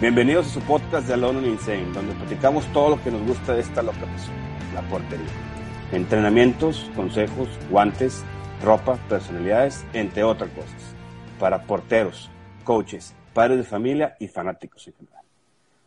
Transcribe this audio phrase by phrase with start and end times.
[0.00, 3.52] Bienvenidos a su podcast de Alone and Insane, donde platicamos todo lo que nos gusta
[3.52, 4.06] de esta loca
[4.74, 5.28] la portería.
[5.92, 8.24] Entrenamientos, consejos, guantes,
[8.64, 10.94] ropa, personalidades, entre otras cosas.
[11.38, 12.30] Para porteros,
[12.64, 15.22] coaches, padres de familia y fanáticos en general.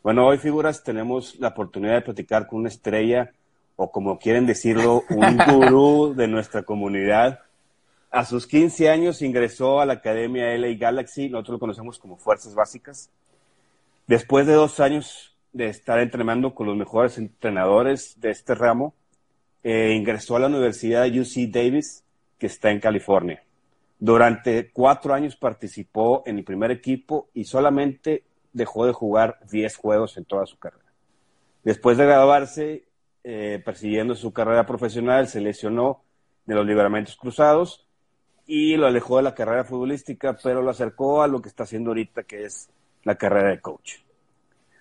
[0.03, 3.31] Bueno, hoy, figuras, tenemos la oportunidad de platicar con una estrella,
[3.77, 7.39] o como quieren decirlo, un gurú de nuestra comunidad.
[8.11, 12.53] A sus 15 años ingresó a la Academia LA Galaxy, nosotros lo conocemos como Fuerzas
[12.53, 13.09] Básicas
[14.07, 18.93] Después de dos años de estar entrenando con los mejores entrenadores de este ramo,
[19.63, 22.03] eh, ingresó a la Universidad UC Davis,
[22.37, 23.43] que está en California.
[23.97, 30.17] Durante cuatro años participó en el primer equipo y solamente dejó de jugar 10 juegos
[30.17, 30.83] en toda su carrera.
[31.63, 32.83] Después de graduarse,
[33.23, 36.03] eh, persiguiendo su carrera profesional, se lesionó
[36.45, 37.87] de los libramentos cruzados
[38.45, 41.91] y lo alejó de la carrera futbolística, pero lo acercó a lo que está haciendo
[41.91, 42.69] ahorita, que es
[43.03, 43.95] la carrera de coach.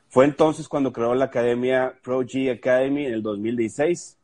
[0.09, 4.19] Fue entonces cuando creó la academia Pro G Academy en el 2016,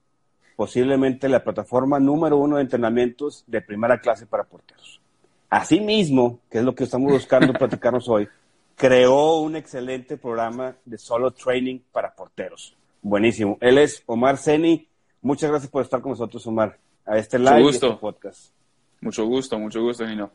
[0.55, 5.01] posiblemente la plataforma número uno de entrenamientos de primera clase para porteros.
[5.49, 8.29] Asimismo, que es lo que estamos buscando platicarnos hoy,
[8.77, 12.77] creó un excelente programa de solo training para porteros.
[13.01, 13.57] Buenísimo.
[13.61, 14.87] Él es Omar Seni.
[15.23, 18.53] Muchas gracias por estar con nosotros, Omar, a este live y este podcast.
[19.01, 20.31] Mucho gusto, mucho gusto, Nino.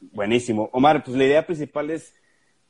[0.00, 0.70] Buenísimo.
[0.72, 2.14] Omar, pues la idea principal es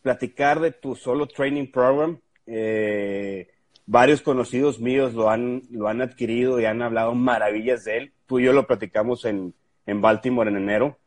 [0.02, 2.18] platicar de tu solo training program.
[2.46, 3.48] Eh,
[3.86, 8.12] varios conocidos míos lo han, lo han adquirido y han hablado maravillas de él.
[8.26, 9.54] Tú y yo lo platicamos en,
[9.86, 10.98] en Baltimore en enero.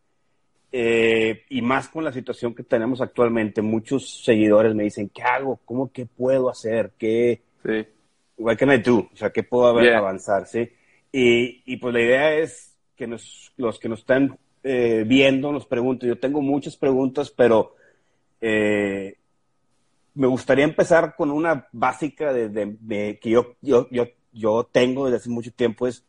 [0.71, 5.59] Eh, y más con la situación que tenemos actualmente, muchos seguidores me dicen, ¿qué hago?
[5.63, 6.91] ¿Cómo qué puedo hacer?
[6.97, 7.85] ¿Qué, sí.
[8.37, 9.09] what can I do?
[9.13, 10.47] O sea, ¿qué puedo haber, avanzar?
[10.47, 10.69] ¿sí?
[11.13, 15.65] Y, y, pues la idea es que nos, los que nos están eh, viendo nos
[15.65, 16.09] pregunten.
[16.09, 17.75] Yo tengo muchas preguntas, pero
[18.41, 19.17] eh,
[20.15, 25.29] me gustaría empezar con una básica de, que yo, yo, yo, yo, tengo desde hace
[25.29, 26.05] mucho tiempo, es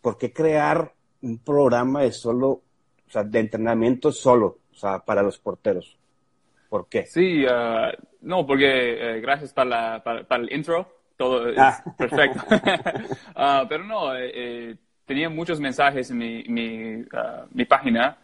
[0.00, 0.92] ¿por qué crear
[1.22, 5.98] un programa de solo, o sea, de entrenamiento solo, o sea, para los porteros?
[6.68, 7.04] ¿Por qué?
[7.06, 7.92] Sí, uh,
[8.22, 11.82] no, porque eh, gracias para, para, el intro, todo es ah.
[11.98, 12.40] perfecto.
[12.50, 17.04] uh, pero no, eh, tenía muchos mensajes en mi, mi,
[17.52, 18.16] mi página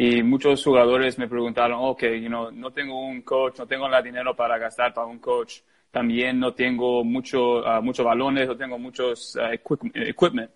[0.00, 4.00] y muchos jugadores me preguntaron, ok, you know, no tengo un coach, no tengo la
[4.00, 5.58] dinero para gastar para un coach,
[5.90, 10.52] también no tengo mucho, uh, muchos balones, no tengo muchos uh, equipment.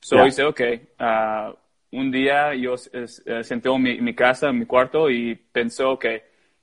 [0.00, 0.26] So yeah.
[0.26, 0.60] hice, ok,
[0.98, 1.54] uh,
[1.92, 6.06] un día yo uh, senté en mi, mi, casa, en mi cuarto y pensó, ok,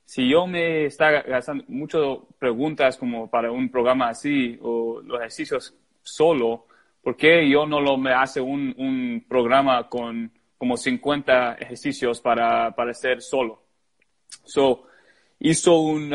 [0.04, 2.02] si yo me está gastando muchas
[2.38, 6.66] preguntas como para un programa así o los ejercicios solo,
[7.02, 12.72] ¿por qué yo no lo me hace un, un programa con como 50 ejercicios para,
[12.72, 13.62] para hacer solo.
[14.44, 14.86] So,
[15.38, 16.12] hizo un,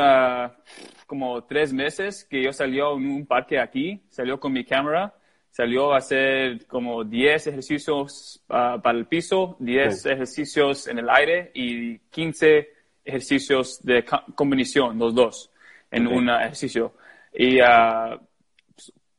[1.08, 5.16] como tres meses que yo salió en un parque aquí, salió con mi cámara,
[5.50, 11.52] salió a hacer como 10 ejercicios uh, para el piso, 10 ejercicios en el aire
[11.54, 12.70] y 15
[13.06, 14.04] ejercicios de
[14.36, 15.52] combinación, los dos,
[15.92, 16.96] en un ejercicio.
[17.34, 18.20] Y uh,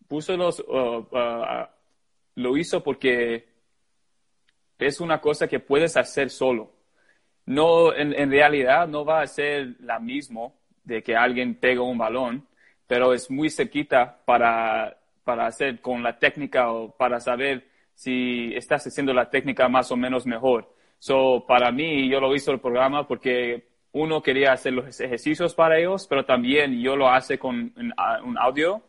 [0.08, 1.06] puso los, uh,
[2.34, 3.53] lo hizo porque
[4.78, 6.72] es una cosa que puedes hacer solo.
[7.46, 10.48] No, en, realidad no va a ser la misma
[10.82, 12.46] de que alguien pega un balón,
[12.86, 18.86] pero es muy cerquita para, para hacer con la técnica o para saber si estás
[18.86, 20.74] haciendo la técnica más o menos mejor.
[20.98, 25.78] So, para mí, yo lo hice el programa porque uno quería hacer los ejercicios para
[25.78, 28.82] ellos, pero también yo lo hace con un audio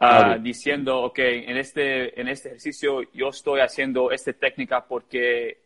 [0.00, 5.60] uh, diciendo, ok, en este, en este ejercicio yo estoy haciendo esta técnica porque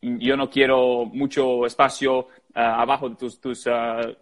[0.00, 4.14] yo no quiero mucho espacio uh, abajo de tus, tus, uh,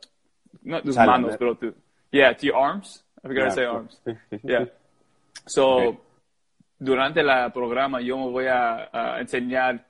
[0.63, 1.75] no tus manos, pero tu,
[2.11, 3.05] yeah, your arms.
[3.23, 4.01] I forgot yeah, to say arms.
[4.43, 4.67] Yeah.
[5.47, 5.99] So, okay.
[6.79, 9.87] durante el programa yo me voy a, a enseñar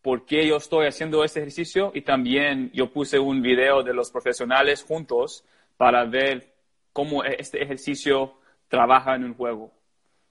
[0.00, 4.10] por qué yo estoy haciendo este ejercicio y también yo puse un video de los
[4.10, 5.44] profesionales juntos
[5.76, 6.52] para ver
[6.92, 8.34] cómo este ejercicio
[8.72, 9.70] trabaja en un juego.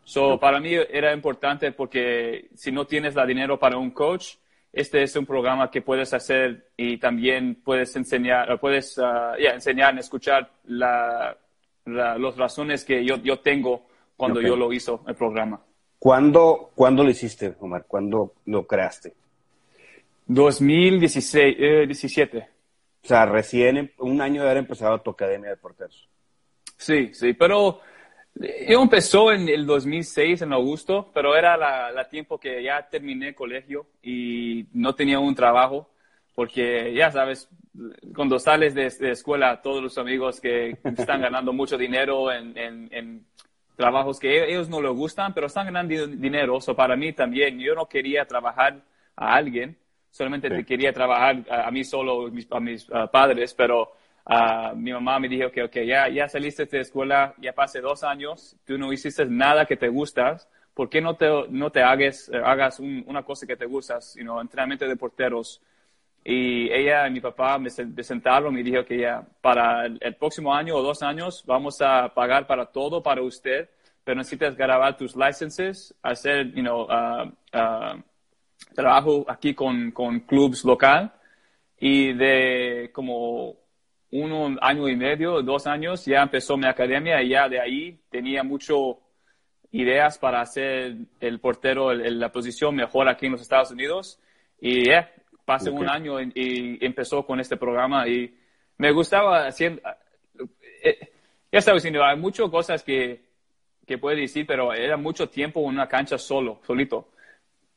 [0.03, 4.33] So, para mí era importante porque si no tienes la dinero para un coach,
[4.73, 10.49] este es un programa que puedes hacer y también puedes enseñar, puedes uh, enseñar, escuchar
[10.65, 11.37] la,
[11.85, 13.85] las razones que yo, yo tengo
[14.17, 15.61] cuando yo lo hizo el programa.
[15.99, 17.85] ¿Cuándo, ¿Cuándo lo hiciste, Omar?
[17.87, 19.13] ¿Cuándo lo creaste?
[20.25, 22.49] 2016, eh, 17.
[23.03, 26.09] O sea, recién em, un año de haber empezado tu academia de porteros.
[26.75, 27.81] Sí, sí, pero
[28.35, 33.35] yo empezó en el 2006, en agosto, pero era la, la, tiempo que ya terminé
[33.35, 35.89] colegio y no tenía un trabajo,
[36.33, 37.49] porque ya sabes,
[38.15, 43.25] cuando sales de, escuela, todos los amigos que están ganando mucho dinero en, en,
[43.75, 46.57] trabajos que ellos no les gustan, pero están ganando dinero.
[46.57, 48.81] O para mí también, yo no quería trabajar
[49.15, 49.75] a alguien,
[50.11, 53.93] solamente quería trabajar a, mí solo, a mis padres, pero
[54.25, 58.55] Uh, mi mamá me dijo que, ya, ya saliste de escuela, ya pasé dos años,
[58.65, 60.37] tú no hiciste nada que te gusta,
[60.73, 64.39] ¿por qué no te, no te hagas, eh, hagas una cosa que te gusta, sino
[64.39, 65.61] entrenamiento de porteros?
[66.23, 70.53] Y ella y mi papá me, sentaron y me dijo que ya para el, próximo
[70.53, 73.69] año o dos años vamos a pagar para todo para usted,
[74.03, 77.25] pero necesitas grabar tus licenses, hacer, you know, uh,
[77.57, 78.01] uh,
[78.75, 81.11] trabajo aquí con, con clubs local
[81.79, 83.60] y de como
[84.11, 88.43] un año y medio, dos años, ya empezó mi academia y ya de ahí tenía
[88.43, 88.99] mucho
[89.71, 94.19] ideas para hacer el portero, en la posición mejor aquí en los Estados Unidos.
[94.59, 95.11] Y ya,
[95.45, 98.35] pasé un año y, empezó con este programa y
[98.77, 99.81] me gustaba haciendo,
[100.83, 101.11] eh,
[101.51, 103.21] ya estaba diciendo, hay muchas cosas que,
[103.87, 107.09] que puede decir, pero era mucho tiempo en una cancha solo, solito.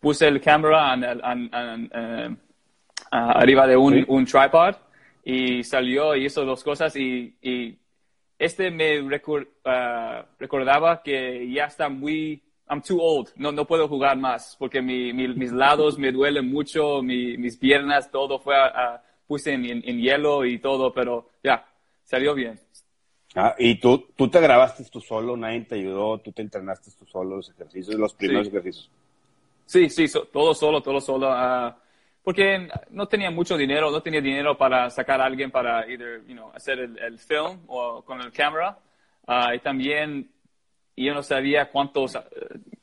[0.00, 2.36] Puse el cámara eh,
[3.10, 4.74] arriba de un, un tripod
[5.24, 7.78] y salió y hizo dos cosas y, y
[8.38, 9.00] este me
[9.64, 14.82] ah, recordaba que ya está muy, I'm too old, no, no puedo jugar más porque
[14.82, 19.98] mi, mis lados me duelen mucho, mi, mis piernas, todo fue, a, puse en, en,
[19.98, 21.66] hielo y todo, pero ya,
[22.04, 22.60] salió bien.
[23.34, 27.04] Ah, y tú, tú te grabaste tú solo, nadie te ayudó, tú te entrenaste tú
[27.06, 28.90] solo los ejercicios, los primeros ejercicios.
[29.66, 31.30] Sí, sí, todo solo, todo solo.
[31.30, 31.72] Uh,
[32.24, 36.34] porque no tenía mucho dinero, no tenía dinero para sacar a alguien para either, you
[36.34, 38.78] know, hacer el, film o con el cámara.
[39.26, 40.30] Ah, y también
[40.96, 42.18] yo no sabía cuántos,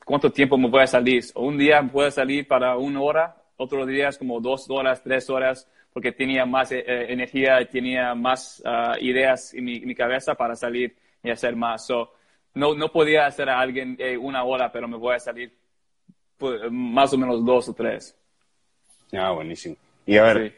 [0.06, 1.24] cuánto tiempo me voy a salir.
[1.34, 5.68] Un día me puedo salir para una hora, otros días como dos horas, tres horas,
[5.92, 10.96] porque tenía más eh, eh, energía, tenía más uh, ideas en mi, cabeza para salir
[11.24, 11.88] y hacer más.
[11.88, 12.14] So,
[12.54, 15.52] no, no podía hacer a alguien una hora, pero me voy a salir
[16.38, 18.21] pues, más o menos dos o tres.
[19.14, 19.76] Ah, buenísimo.
[20.06, 20.56] Y a ver,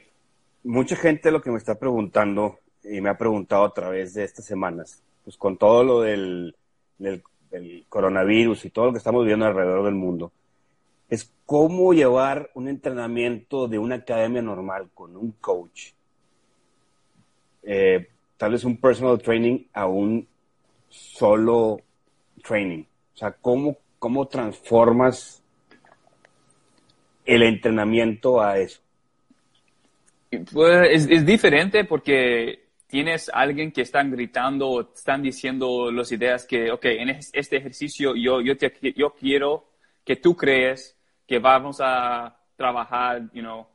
[0.63, 4.45] mucha gente lo que me está preguntando y me ha preguntado a través de estas
[4.45, 6.55] semanas, pues con todo lo del,
[6.97, 7.23] del,
[7.87, 10.31] coronavirus y todo lo que estamos viviendo alrededor del mundo,
[11.09, 15.91] es cómo llevar un entrenamiento de una academia normal con un coach,
[17.61, 18.07] eh,
[18.37, 20.27] tal vez un personal training a un
[20.89, 21.79] solo
[22.43, 22.83] training.
[23.13, 25.42] O sea, cómo, cómo transformas
[27.25, 28.81] el entrenamiento a eso?
[30.51, 36.85] Pues es, diferente porque tienes alguien que están gritando están diciendo las ideas que, ok,
[36.85, 39.65] en este ejercicio yo, yo, te, yo quiero
[40.03, 43.67] que tú crees que vamos a trabajar, you know,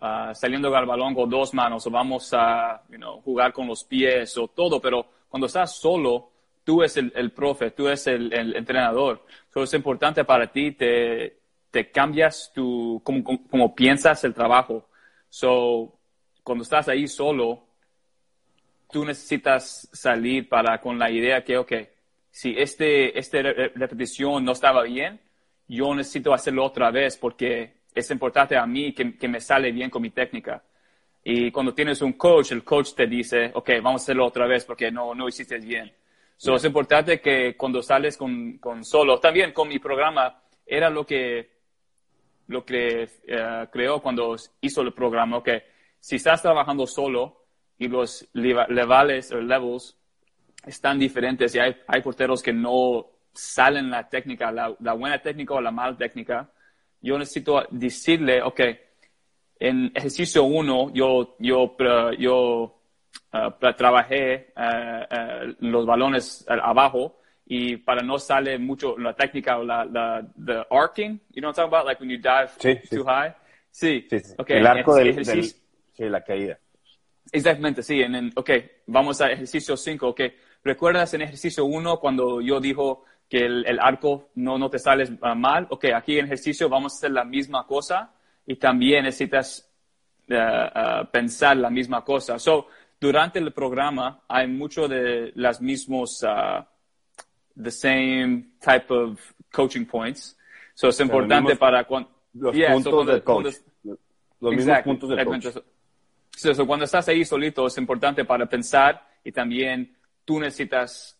[0.00, 3.84] uh, saliendo al balón con dos manos o vamos a, you know, jugar con los
[3.84, 6.30] pies o todo, pero cuando estás solo,
[6.64, 9.24] tú eres el, profe, tú eres el, entrenador.
[9.46, 11.39] Entonces es importante para ti te,
[11.70, 14.88] te cambias tu, como, piensas el trabajo.
[15.28, 15.98] So,
[16.42, 17.64] cuando estás ahí solo,
[18.90, 21.72] tú necesitas salir para con la idea que, ok,
[22.30, 25.20] si este, esta repetición no estaba bien,
[25.68, 29.90] yo necesito hacerlo otra vez porque es importante a mí que, que, me sale bien
[29.90, 30.62] con mi técnica.
[31.22, 34.64] Y cuando tienes un coach, el coach te dice, ok, vamos a hacerlo otra vez
[34.64, 35.92] porque no, no hiciste bien.
[36.36, 41.04] So, Es importante que cuando sales con, con solo, también con mi programa, era lo
[41.04, 41.59] que
[42.50, 45.62] lo que eh, creó cuando hizo el programa, que
[46.00, 47.44] si estás trabajando solo
[47.78, 49.96] y los levels levels
[50.66, 55.60] están diferentes y hay, hay porteros que no salen la técnica, la, buena técnica o
[55.60, 56.50] la mala técnica,
[57.00, 58.60] yo necesito decirle, ok,
[59.60, 61.76] en ejercicio 1 yo, yo,
[62.18, 62.80] yo
[63.32, 67.19] uh, trabajé uh, los balones abajo
[67.52, 71.58] y para no sale mucho la técnica o la, la the arcing, you know what
[71.58, 72.56] I'm talking about, like when you dive
[72.88, 73.34] too high.
[73.72, 74.58] Sí, sí, Okay.
[74.58, 75.54] el arco del, del, sí,
[75.98, 76.60] la caída.
[77.32, 78.02] Exactamente, sí.
[78.02, 78.50] En, ok,
[78.86, 80.08] vamos a ejercicio 5.
[80.08, 80.20] Ok,
[80.62, 85.34] ¿recuerdas en ejercicio 1 cuando yo dijo que el, arco no, no te sale ah,
[85.34, 88.12] mal, ok, aquí en ejercicio vamos a hacer la misma cosa
[88.46, 89.68] y también necesitas
[90.28, 92.38] uh, uh, pensar la misma cosa.
[92.38, 92.68] So,
[93.00, 96.64] durante el programa hay mucho de las mismos, uh,
[97.62, 99.18] the same type of
[99.52, 100.36] coaching points.
[100.74, 102.10] So, es importante para cuando...
[102.32, 103.54] Los puntos del coach.
[104.40, 105.46] los mismos puntos del coach.
[106.36, 111.18] So, cuando estás ahí solito es importante para pensar y también tú necesitas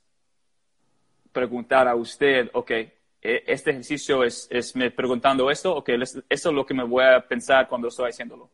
[1.32, 6.44] preguntar a usted, ok, e, este ejercicio es, es me preguntando esto, ok, eso es
[6.44, 8.50] lo que me voy a pensar cuando estoy haciéndolo.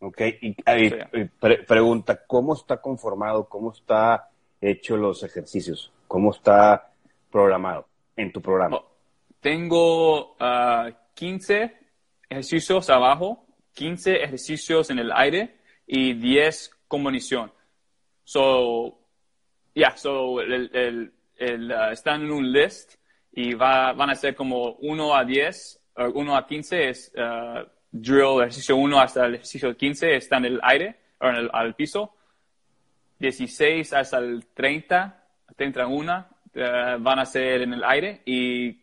[0.00, 0.54] Ok, y,
[1.66, 4.30] pregunta, ¿cómo está conformado, cómo está
[4.60, 5.92] hecho los ejercicios?
[6.08, 6.90] ¿Cómo está
[7.30, 7.86] programado
[8.16, 8.76] en tu programa?
[8.76, 8.88] Oh,
[9.40, 10.36] tengo
[11.14, 11.70] 15 ah,
[12.28, 17.52] ejercicios abajo, 15 ejercicios en el aire y 10 con munición.
[18.24, 18.98] So,
[19.74, 22.94] yeah, so el, el, uh, están en un list
[23.32, 25.80] y va, van a ser como 1 a 10,
[26.14, 30.60] 1 a 15 es uh, drill, ejercicio 1 hasta el ejercicio 15 está en el
[30.62, 32.14] aire o en el al piso.
[33.18, 36.60] 16 hasta el 30, 31 uh,
[37.00, 38.78] van a ser en el aire y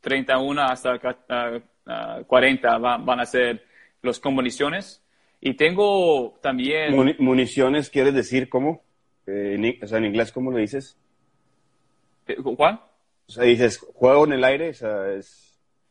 [0.00, 3.64] 31 hasta uh, 40 van, van a ser
[4.02, 5.02] los con municiones.
[5.40, 6.94] Y tengo también...
[7.18, 8.82] municiones quiere decir cómo?
[9.26, 10.98] Eh, en, o sea, en inglés, ¿cómo lo dices?
[12.56, 12.80] ¿Cuál?
[13.26, 15.46] O sea, dices, juego en el aire, o sea, es...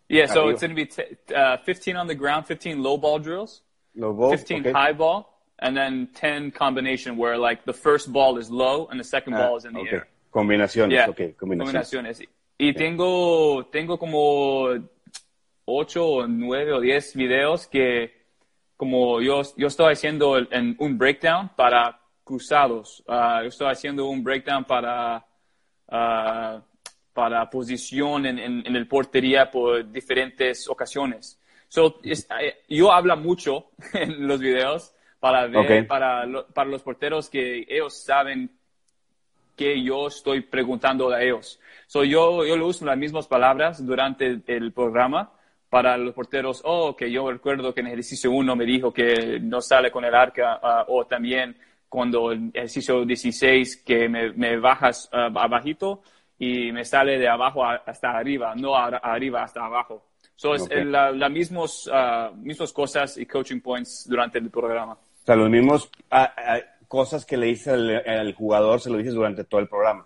[0.08, 0.90] Yeah, so it's going to be
[1.36, 3.62] uh, 15 on the ground, 15 low ball drills,
[3.94, 4.72] low ball, 15 okay.
[4.72, 5.28] high ball,
[5.60, 9.38] and then 10 combination where like the first ball is low and the second ah,
[9.38, 9.98] ball is in the okay.
[9.98, 10.08] air.
[10.30, 11.10] Combinaciones, yeah.
[11.10, 11.90] ok, combinaciones.
[11.90, 12.24] combinaciones.
[12.58, 14.68] Y tengo, tengo como
[15.66, 18.20] 8 o 9 o 10 videos que
[18.76, 23.04] como yo, yo estoy haciendo en un breakdown para cruzados.
[23.08, 25.26] Uh, yo estoy haciendo un breakdown para
[25.88, 26.62] uh,
[27.14, 31.38] para posición en, en, el portería por diferentes ocasiones.
[31.68, 37.66] So, eh, yo hablo mucho en los videos para ver, para, para los porteros que
[37.68, 38.50] ellos saben
[39.60, 41.60] que yo estoy preguntando a ellos.
[41.86, 45.34] So, yo, yo uso las mismas palabras durante el programa
[45.70, 46.62] para los porteros.
[46.64, 50.16] Oh, que yo recuerdo que en ejercicio 1 me dijo que no sale con el
[50.16, 51.58] arca, uh, o también
[51.90, 56.04] cuando el ejercicio 16 que me, me bajas uh, abajito
[56.38, 60.06] y me sale de abajo hasta arriba, no arriba hasta abajo.
[60.38, 64.94] So, es las la mismas uh, mismos cosas y coaching points durante el programa.
[64.94, 65.92] O sea, los mismos
[66.90, 70.06] cosas que le dice al, jugador, se lo dices durante todo el programa.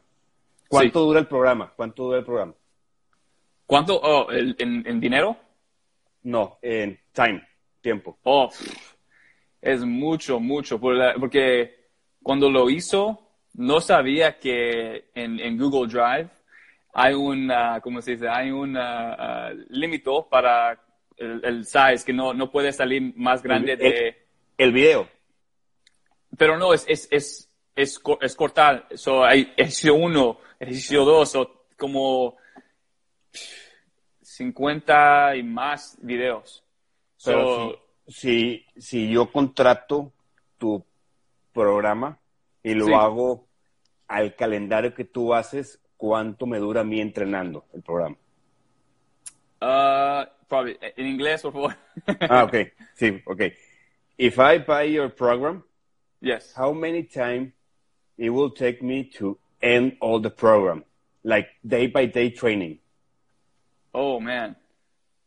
[0.68, 1.74] ¿Cuánto dura el programa?
[1.76, 2.54] ¿Cuánto dura el programa?
[3.66, 4.00] ¿Cuánto?
[4.00, 5.36] Oh, en, en, dinero?
[6.24, 7.42] No, en time,
[7.82, 8.20] tiempo.
[8.24, 8.50] Oh,
[9.62, 11.88] es mucho, mucho, porque
[12.22, 16.30] cuando lo hizo, no sabía que en, Google Drive
[16.94, 18.28] hay un, ¿cómo se dice?
[18.28, 18.78] Hay un
[19.70, 20.78] límite para
[21.16, 24.18] el, size, que no, no puede salir más grande de...
[24.58, 25.08] El, video.
[26.38, 28.88] Pero no, es, es, es, es, es cortar.
[28.96, 32.38] So, hay ejercicio 1, ejercicio 2, o como
[34.22, 36.64] 50 y más videos.
[37.18, 40.12] So, si, si yo contrato
[40.58, 40.86] tu
[41.54, 42.20] programa
[42.62, 43.48] y lo hago
[44.08, 48.18] al calendario que tú haces, ¿cuánto me dura a mí entrenando el programa?
[49.62, 50.78] Uh, probably.
[50.82, 51.78] En inglés, por favor.
[52.30, 52.56] ah, ok.
[52.96, 53.42] Sí, ok.
[54.18, 55.64] If I buy your program,
[56.24, 56.54] yes.
[56.56, 57.54] how many time
[58.18, 60.84] it will take me to end all the program?
[61.24, 62.80] Like day by day training.
[63.94, 64.56] Oh, man.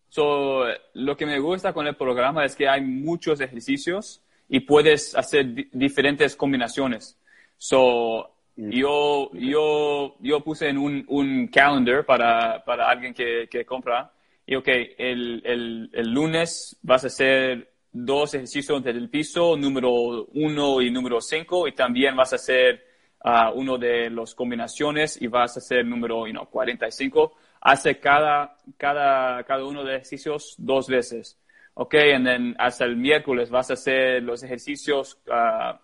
[0.09, 5.15] So, lo que me gusta con el programa es que hay muchos ejercicios y puedes
[5.15, 7.17] hacer diferentes combinaciones.
[7.59, 8.71] So, mm.
[8.71, 14.13] yo, yo, yo puse en un, un calendar para, para alguien que, que compra
[14.47, 17.73] y ok, el, el, el, lunes vas a hacer
[18.05, 22.85] dos ejercicios del piso, número uno y número cinco, y también vas a hacer
[23.25, 28.59] uh, uno de las combinaciones y vas a hacer número you know, 45 hace cada,
[28.77, 31.39] cada, cada uno de los ejercicios dos veces.
[31.73, 35.77] Ok, y then hasta el miércoles vas a hacer los ejercicios uh,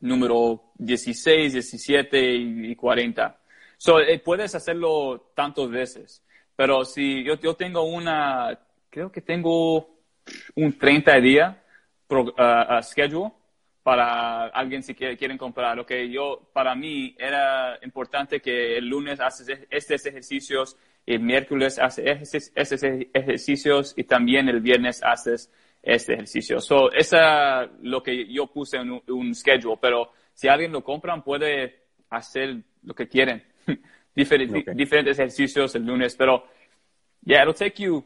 [0.00, 3.38] número 16, 17 y, 40.
[3.78, 6.22] So, eh, puedes hacerlo tantas veces.
[6.54, 8.58] Pero si yo, yo tengo una,
[8.90, 9.91] creo que tengo
[10.56, 11.56] un 30 días
[12.08, 13.32] uh, uh, schedule
[13.82, 15.78] para alguien si quiere, quieren comprar.
[15.78, 21.78] Ok, yo, para mí era importante que el lunes haces e-, estos ejercicios, el miércoles
[21.78, 25.50] haces estos ejercicios y también el viernes haces
[25.82, 26.60] este ejercicio.
[26.60, 31.22] So, esa es lo que yo puse en un, schedule, pero si alguien lo compran
[31.22, 33.42] puede hacer lo que quieren.
[34.14, 36.44] diferentes, diferentes ejercicios el lunes, pero
[37.24, 38.04] yeah, it'll take you,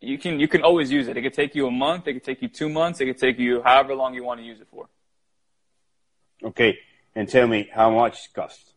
[0.00, 1.16] you can, you can always use it.
[1.16, 3.38] It could take you a month, it could take you two months, it could take
[3.38, 4.88] you however long you want to use it for.
[6.42, 6.78] Okay,
[7.14, 8.72] and tell me how much it costs.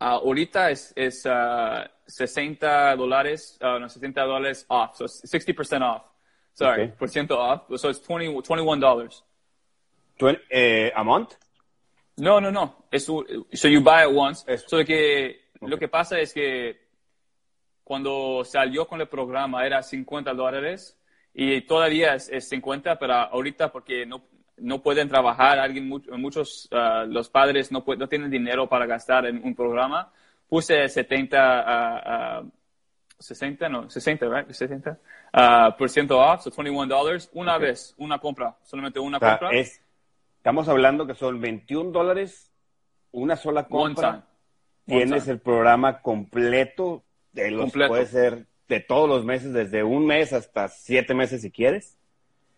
[0.00, 6.02] Uh, ahorita es, es uh, 60 dólares, uh, no, 60 dólares off, so 60% off.
[6.54, 6.92] Sorry, okay.
[6.98, 9.22] percent off, so it's 20, $21.
[10.18, 11.36] 20, uh, a month?
[12.16, 12.74] No, no, no.
[12.92, 14.44] Es, so you buy it once.
[14.66, 16.76] So que lo que pasa es que
[17.90, 20.96] cuando salió con el programa era 50 dólares
[21.34, 24.22] y todavía es, 50, pero ahorita porque no,
[24.58, 29.42] no pueden trabajar, alguien, muchos, uh, los padres no, no tienen dinero para gastar en
[29.42, 30.08] un programa,
[30.48, 32.50] puse 70 uh,
[33.18, 34.48] 60, no, 60, right?
[34.48, 34.90] 60
[35.34, 39.50] uh, por ciento off, so 21 dólares, una vez, una compra, solamente una compra.
[39.50, 39.80] Es
[40.36, 42.52] Estamos hablando que son 21 dólares,
[43.10, 44.28] una sola compra.
[44.86, 47.02] Tienes el programa completo,
[47.32, 51.50] de los, puede ser de todos los meses, desde un mes hasta siete meses si
[51.50, 51.96] quieres.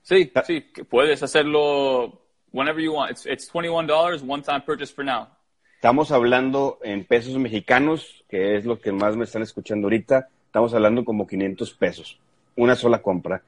[0.03, 3.11] Sí, sí, puedes hacerlo whenever you want.
[3.11, 5.29] It's, it's $21, one time purchase for now.
[5.77, 10.29] Estamos hablando en pesos mexicanos, que es lo que más me están escuchando ahorita.
[10.47, 12.21] Estamos hablando como 500 pesos.
[12.55, 13.43] Una sola compra.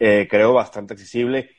[0.00, 1.50] Eh, creo bastante accesible.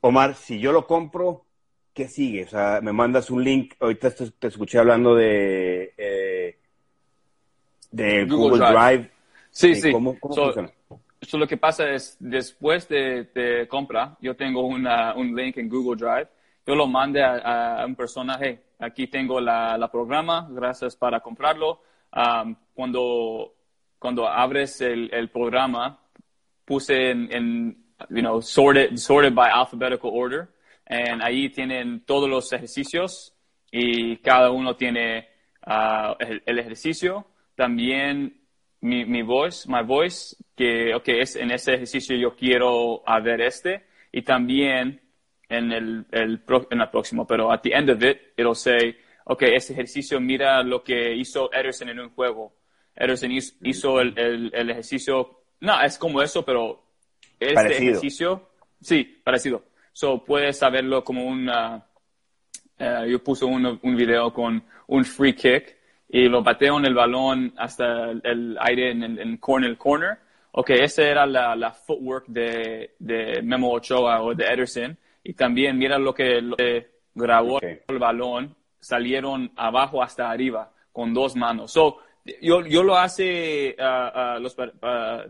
[0.00, 1.44] Omar, si yo lo compro,
[1.92, 2.44] ¿qué sigue?
[2.44, 6.07] O sea, me mandas un link, ahorita te, escuché hablando de, eh,
[7.90, 9.10] de Google, Drive.
[9.50, 9.92] Sí, sí.
[9.92, 10.70] ¿Cómo, funciona?
[11.32, 16.28] lo que pasa es, después de, compra, yo tengo una, un link en Google Drive,
[16.66, 21.82] yo lo mando a, un personaje, aquí tengo la, la, programa, gracias para comprarlo.
[22.14, 23.54] Um, cuando,
[23.98, 25.98] cuando abres el, el programa,
[26.64, 30.48] puse en, en, you know, sorted, sorted by alphabetical order.
[30.86, 33.34] And ahí tienen todos los ejercicios
[33.70, 35.28] y cada uno tiene
[35.66, 37.26] uh, el, ejercicio.
[37.58, 38.40] También
[38.82, 43.84] mi, mi voice, my voice, que okay, es, en ese ejercicio yo quiero ver este.
[44.12, 45.00] Y también
[45.48, 46.40] en el, el,
[46.70, 50.62] en el próximo, pero at the end of it, it'll say, okay, ese ejercicio mira
[50.62, 52.54] lo que hizo Ederson en un juego.
[52.94, 56.80] Ederson hizo, el, el, el, ejercicio, no, es como eso, pero
[57.40, 59.64] este ejercicio, sí, parecido.
[59.92, 65.77] So puedes saberlo como un, uh, yo puse un, un, video con un free kick
[66.08, 70.18] y lo bateo en el balón hasta el, aire en el corner, corner.
[70.52, 74.96] Ok, esa era la, la footwork de, de, Memo Ochoa o de Ederson.
[75.22, 76.40] Y también mira lo que,
[77.14, 81.72] grabó el balón, salieron abajo hasta arriba con dos manos.
[81.72, 81.98] So,
[82.40, 84.56] yo, yo lo hace uh, uh, los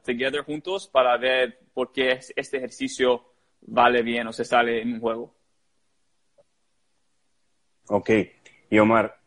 [0.05, 3.25] together juntos para ver por qué este ejercicio
[3.63, 5.35] vale bien o se sale en un juego.
[7.89, 8.11] Ok.
[8.71, 9.18] Y Omar,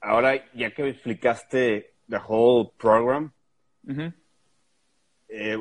[0.00, 3.32] ahora ya que explicaste the whole program,
[5.28, 5.58] eh,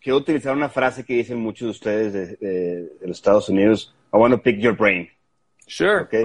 [0.00, 3.94] quiero utilizar una frase que dicen muchos de ustedes de, los Estados Unidos.
[4.12, 5.08] I want to pick your brain.
[5.66, 6.22] Sure, okay.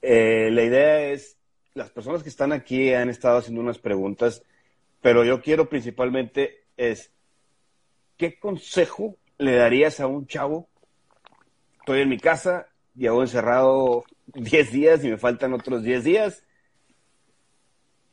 [0.00, 1.36] Eh, la idea es,
[1.74, 4.42] las personas que están aquí han estado haciendo unas preguntas,
[5.00, 7.12] pero yo quiero principalmente es,
[8.16, 10.68] ¿qué consejo le darías a un chavo?
[11.80, 16.44] Estoy en mi casa, llevo encerrado 10 días y me faltan otros 10 días.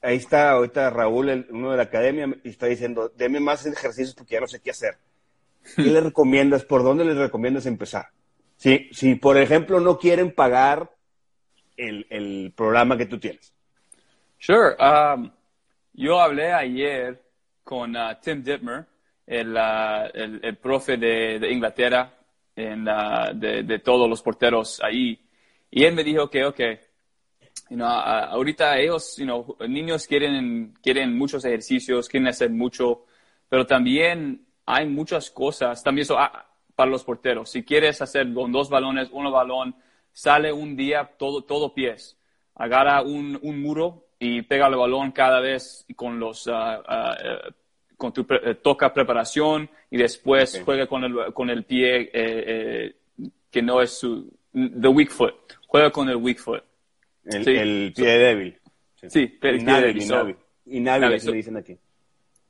[0.05, 4.35] Ahí está ahorita Raúl, uno de la academia, y está diciendo, deme más ejercicios porque
[4.35, 4.97] ya no sé qué hacer.
[5.75, 6.63] ¿Qué le recomiendas?
[6.63, 8.09] ¿Por dónde les recomiendas empezar?
[8.55, 10.91] Si, si por ejemplo, no quieren pagar
[11.75, 13.53] el, el programa que tú tienes.
[14.37, 14.75] Sure.
[14.79, 15.31] Um,
[15.93, 17.21] yo hablé ayer
[17.63, 18.85] con uh, Tim Dittmer,
[19.25, 22.13] el, el, el profe de, de Inglaterra,
[22.55, 25.19] en, de, de, todos los porteros ahí.
[25.71, 26.59] Y él me dijo que, ok,
[27.69, 33.05] you know, ahorita ellos, you know, niños quieren, quieren muchos ejercicios, quieren hacer mucho,
[33.49, 37.49] pero también hay muchas cosas, también eso, ah, para los porteros.
[37.49, 39.75] Si quieres hacer con dos balones, uno balón,
[40.11, 42.17] sale un día todo, todo pies.
[42.55, 47.51] Agarra un, un muro y pega el balón cada vez con los uh, uh,
[47.97, 52.95] con tu eh, toca preparación y después juega con el, con el pie eh, eh,
[53.49, 55.53] que no es su, the weak foot.
[55.67, 56.63] Juega con el weak foot.
[57.25, 58.59] El, el pie débil.
[59.07, 60.01] Sí, el pie débil.
[60.01, 61.77] Inhábil, inhábil, so, dicen aquí.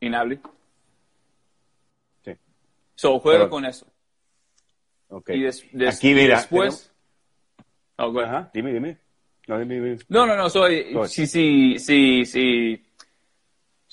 [0.02, 0.40] Inhábil.
[2.24, 2.32] Sí.
[2.96, 3.88] So, juega con eso.
[5.10, 5.30] Ok.
[5.30, 6.38] Y des, des, aquí, mira.
[6.38, 6.92] Después...
[7.98, 8.98] Oh, Ajá, dime, dime.
[9.48, 9.98] No, dime, dime.
[10.10, 12.86] no, no, no, soy, sí, sí, sí, sí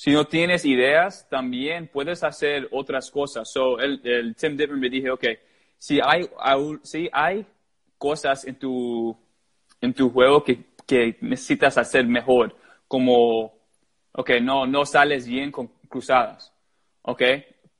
[0.03, 3.49] si no tienes ideas, también puedes hacer otras cosas.
[3.53, 5.25] So, el, el Tim Dittmer me dijo, ok,
[5.79, 6.29] si hay,
[6.83, 7.47] si hay
[7.99, 9.17] cosas en tu,
[9.81, 12.57] en tu juego que, que necesitas hacer mejor,
[12.89, 13.55] como,
[14.13, 16.53] ok, no, no sales bien con cruzadas,
[17.03, 17.23] ok,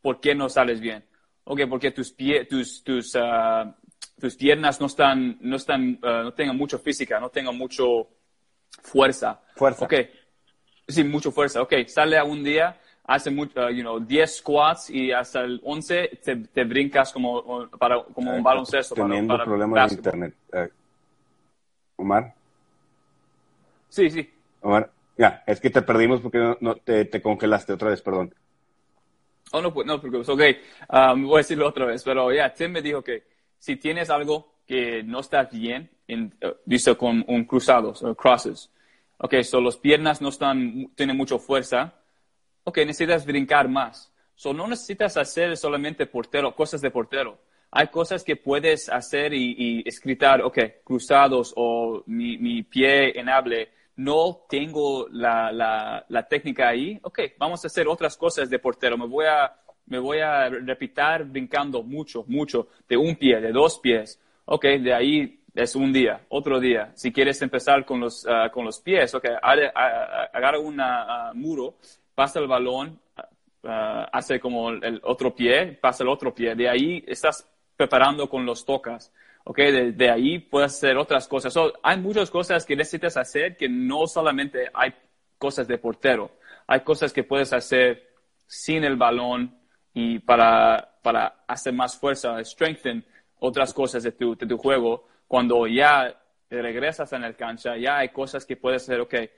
[0.01, 1.05] ¿por qué no sales bien?
[1.45, 3.75] Ok, porque tus, pie, tus, tus, ah,
[4.21, 8.09] tus piernas no están, no están, ah, no tengan mucha física, no tengan mucho
[8.83, 9.41] fuerza.
[9.57, 9.85] Fuerza.
[9.85, 9.95] Ok,
[10.87, 14.91] sí, mucha fuerza, ok, sale a un día hace mucho, uh, you know, 10 squats
[14.91, 18.95] y hasta el 11 te, te brincas como, para, como un baloncesto.
[18.95, 20.35] Teniendo para, problemas de internet.
[20.53, 22.35] Uh, Omar.
[23.93, 24.27] Sí, sí.
[24.63, 28.35] Omar, ya, es que te perdimos porque no, no te, te, congelaste otra vez, perdón.
[29.53, 30.43] Oh, no, no, porque, ok,
[31.15, 33.25] um, voy a decirlo otra vez, pero ya, yeah, Tim me dijo que
[33.59, 38.73] si tienes algo que no está bien, en, uh, dice con un cruzado, o crosses,
[39.19, 41.93] ok, so los piernas no están, tienen mucha fuerza,
[42.65, 44.11] ok, necesitas brincar más.
[44.35, 47.39] So, no necesitas hacer solamente portero, cosas de portero.
[47.71, 53.82] Hay cosas que puedes hacer y, y escritar, ok, cruzados o mi, mi pie enable.
[53.97, 55.53] No tengo la,
[56.09, 56.99] la, técnica ahí.
[57.03, 58.97] Ok, vamos a hacer otras cosas de portero.
[58.97, 59.55] Me voy a,
[59.87, 64.21] me voy a repetir brincando mucho, mucho, de un pie, de dos pies.
[64.47, 66.93] Ok, de ahí es un día, otro día.
[66.95, 71.77] Si quieres empezar con los, uh, con los pies, ok, agarra un uh, muro
[72.15, 73.01] pasa el balón,
[73.63, 76.55] hace como el otro pie, pasa el otro pie.
[76.55, 79.13] De ahí estás preparando con los tocas.
[79.45, 79.57] ¿Ok?
[79.59, 81.53] De, de ahí puedes hacer otras cosas.
[81.53, 84.95] So, hay muchas cosas que necesitas hacer que no solamente hay
[85.39, 86.31] cosas de portero.
[86.67, 88.09] Hay cosas que puedes hacer
[88.47, 89.59] sin el balón
[89.95, 93.05] y para, para hacer más fuerza, strengthen
[93.39, 95.09] otras cosas de tu, de tu juego.
[95.27, 96.15] Cuando ya
[96.49, 99.31] regresas en el cancha, ya hay cosas que puedes hacer, ok, eh,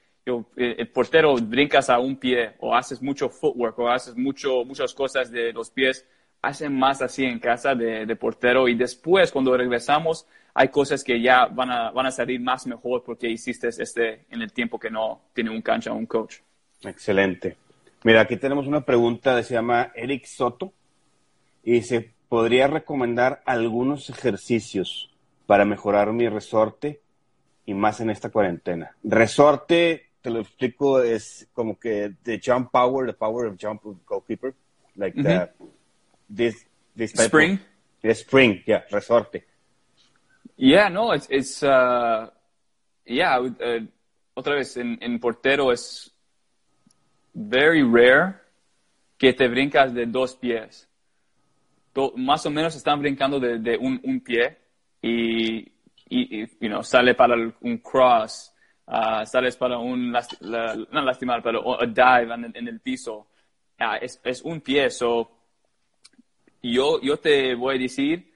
[0.56, 5.30] el portero brincas a un pie o haces mucho footwork o haces mucho, muchas cosas
[5.30, 6.06] de los pies,
[6.46, 11.20] hacen más así en casa de, de, portero y después cuando regresamos hay cosas que
[11.20, 14.90] ya van a, van a salir más mejor porque hiciste este en el tiempo que
[14.90, 16.37] no tiene un cancha o un coach.
[16.83, 17.57] Excelente.
[18.04, 20.72] Mira, aquí tenemos una pregunta, se llama Eric Soto
[21.64, 25.11] y se podría recomendar algunos ejercicios
[25.46, 27.00] para mejorar mi resorte
[27.66, 28.94] y más en esta cuarentena.
[29.02, 33.96] Resorte te lo explico, es como que the jump power, the power of jump of
[34.07, 34.54] goalkeeper,
[34.96, 35.46] like mm -hmm.
[35.46, 35.64] the,
[36.28, 37.52] this, this type spring.
[37.52, 37.60] Of,
[38.02, 39.42] the spring, yeah, resorte.
[40.56, 42.28] Yeah, no, it's, it's uh,
[43.06, 43.80] yeah, uh,
[44.37, 46.10] otra vez, en, en, portero es
[47.32, 48.40] very rare
[49.18, 50.88] que te brincas de dos pies.
[51.92, 54.58] To, más o menos están brincando de, de un, un, pie
[55.00, 55.58] y,
[56.08, 58.54] y, y you know, sale para un cross
[58.87, 63.28] uh, sales para un, la, no lastimar, pero a dive en, en el piso,
[63.80, 64.90] uh, es, es, un pie.
[64.90, 65.30] So,
[66.72, 68.33] yo, yo te voy a decir,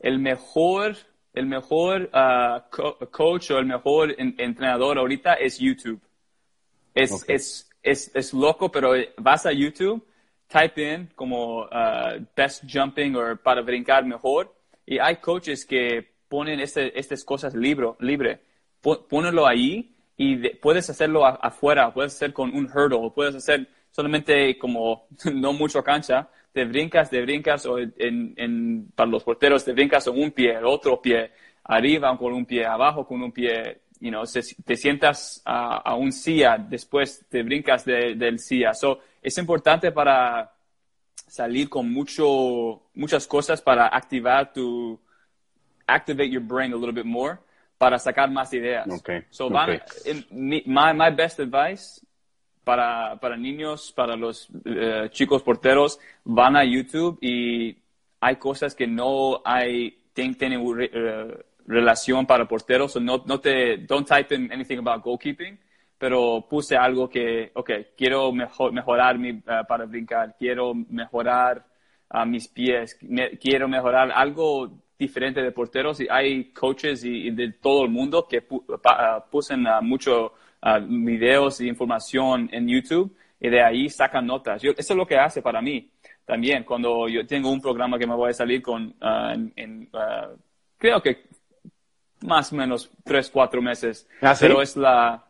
[0.00, 0.96] el mejor,
[1.32, 6.00] el mejor uh, co coach o el mejor en, entrenador ahorita es YouTube.
[6.94, 7.36] Es, okay.
[7.36, 10.04] es, es, es, loco, pero vas a YouTube,
[10.48, 11.68] type in como
[12.34, 14.54] best jumping o para brincar mejor,
[14.86, 18.40] y hay coaches que ponen este, estas cosas libro, libre
[19.08, 23.68] ponelo ahí y de, puedes hacerlo a, afuera, puedes hacer con un hurdle, puedes hacer
[23.90, 29.62] solamente como no mucho cancha, te brincas, te brincas o en, en, para los porteros
[29.62, 31.30] te brincas con un pie, el otro pie,
[31.64, 35.94] arriba con un pie, abajo con un pie, you know, se, te sientas a, a,
[35.96, 38.72] un silla, después te brincas de, del silla.
[38.72, 40.50] So, es importante para
[41.26, 44.98] salir con mucho, muchas cosas para activar tu,
[45.86, 47.36] activate your brain a little bit more
[47.76, 48.88] para sacar más ideas.
[49.00, 49.26] Okay.
[49.28, 49.78] So okay.
[50.06, 50.24] in,
[50.64, 52.00] my, my best advice
[52.66, 57.76] para, para niños, para los uh, chicos porteros, van a YouTube y
[58.20, 60.74] hay cosas que no hay, tienen uh,
[61.64, 62.90] relación para porteros.
[62.90, 65.56] So no, no te, don't type in anything about goalkeeping,
[65.96, 71.64] pero puse algo que, ok, quiero mejor, mejorar mi, uh, para brincar, quiero mejorar
[72.26, 72.98] mis pies,
[73.40, 78.42] quiero mejorar algo diferente de porteros y hay coaches y, de todo el mundo que
[78.42, 84.26] pu uh, pusen uh, mucho uh, videos y información en YouTube y de ahí sacan
[84.26, 84.62] notas.
[84.62, 85.90] Yo, eso es lo que hace para mí
[86.24, 89.88] también cuando yo tengo un programa que me voy a salir con en, en
[90.76, 91.24] creo que
[92.22, 94.08] más o menos tres, cuatro meses.
[94.20, 94.44] ¿Ah, sí?
[94.46, 95.22] Pero es la...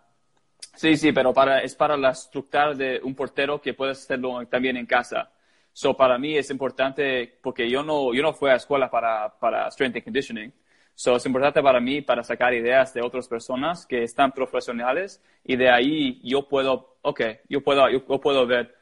[0.75, 4.77] Sí, sí, pero para, es para la estructura de un portero que puedes hacerlo también
[4.77, 5.31] en casa.
[5.73, 9.71] So, para mí es importante, porque yo no, yo no fui a escuela para, para
[9.71, 10.53] strength and conditioning.
[10.99, 15.55] So, es importante para mí para sacar ideas de otras personas que están profesionales y
[15.55, 18.75] de ahí yo puedo, ok, yo puedo, yo, yo puedo ver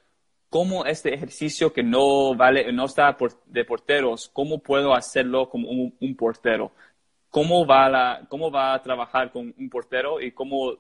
[0.49, 5.69] cómo este ejercicio que no vale, no está por, de porteros, cómo puedo hacerlo como
[5.69, 6.71] un, un portero.
[7.31, 10.73] Cómo va, la, cómo va a trabajar con un portero y cómo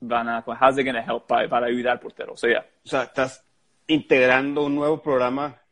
[0.00, 2.40] van a, how's it to help para, para ayudar porteros.
[2.40, 2.66] So, yeah.
[2.84, 3.44] O sea, estás
[3.86, 5.62] integrando un nuevo programa,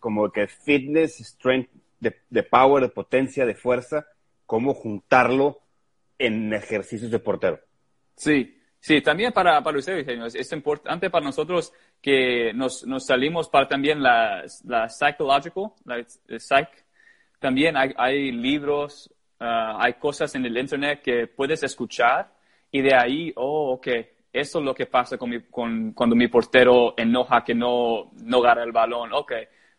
[0.00, 4.04] como que fitness, strength, de, de power, de potencia, de fuerza,
[4.52, 5.62] cómo juntarlo
[6.18, 7.58] en ejercicios de portero.
[8.14, 13.48] Sí, Sí, también para, para ustedes, señores, es importante para nosotros que nos, nos salimos
[13.48, 16.04] para también la, la psychological, la,
[16.38, 16.68] psych.
[17.38, 19.08] También hay, hay libros,
[19.40, 22.34] uh, hay cosas en el internet que puedes escuchar
[22.72, 23.86] y de ahí, oh, ok,
[24.32, 28.38] eso es lo que pasa con, mi, con cuando mi portero enoja que no, no
[28.38, 29.12] agarra el balón.
[29.12, 29.32] Ok,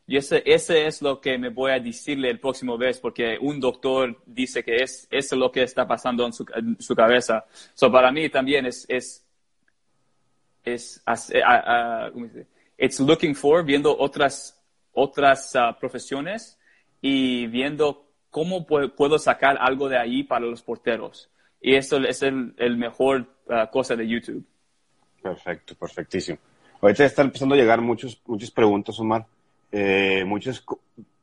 [0.05, 3.59] y ese, ese es lo que me voy a decirle el próximo vez, porque un
[3.59, 7.45] doctor dice que es, eso es lo que está pasando en su, en cabeza.
[7.73, 9.25] So, para mí también es, es,
[10.63, 11.03] es,
[12.77, 14.61] it's looking for, viendo otras,
[14.91, 16.59] otras uh, profesiones
[17.01, 21.29] y viendo cómo puedo sacar algo de ahí para los porteros.
[21.61, 24.45] Y eso es el, el mejor uh, cosa de YouTube.
[25.21, 26.39] Perfecto, perfectísimo.
[26.81, 29.25] Ahorita están empezando a llegar muchos, muchas preguntas, Omar.
[29.75, 30.63] Eh, muchos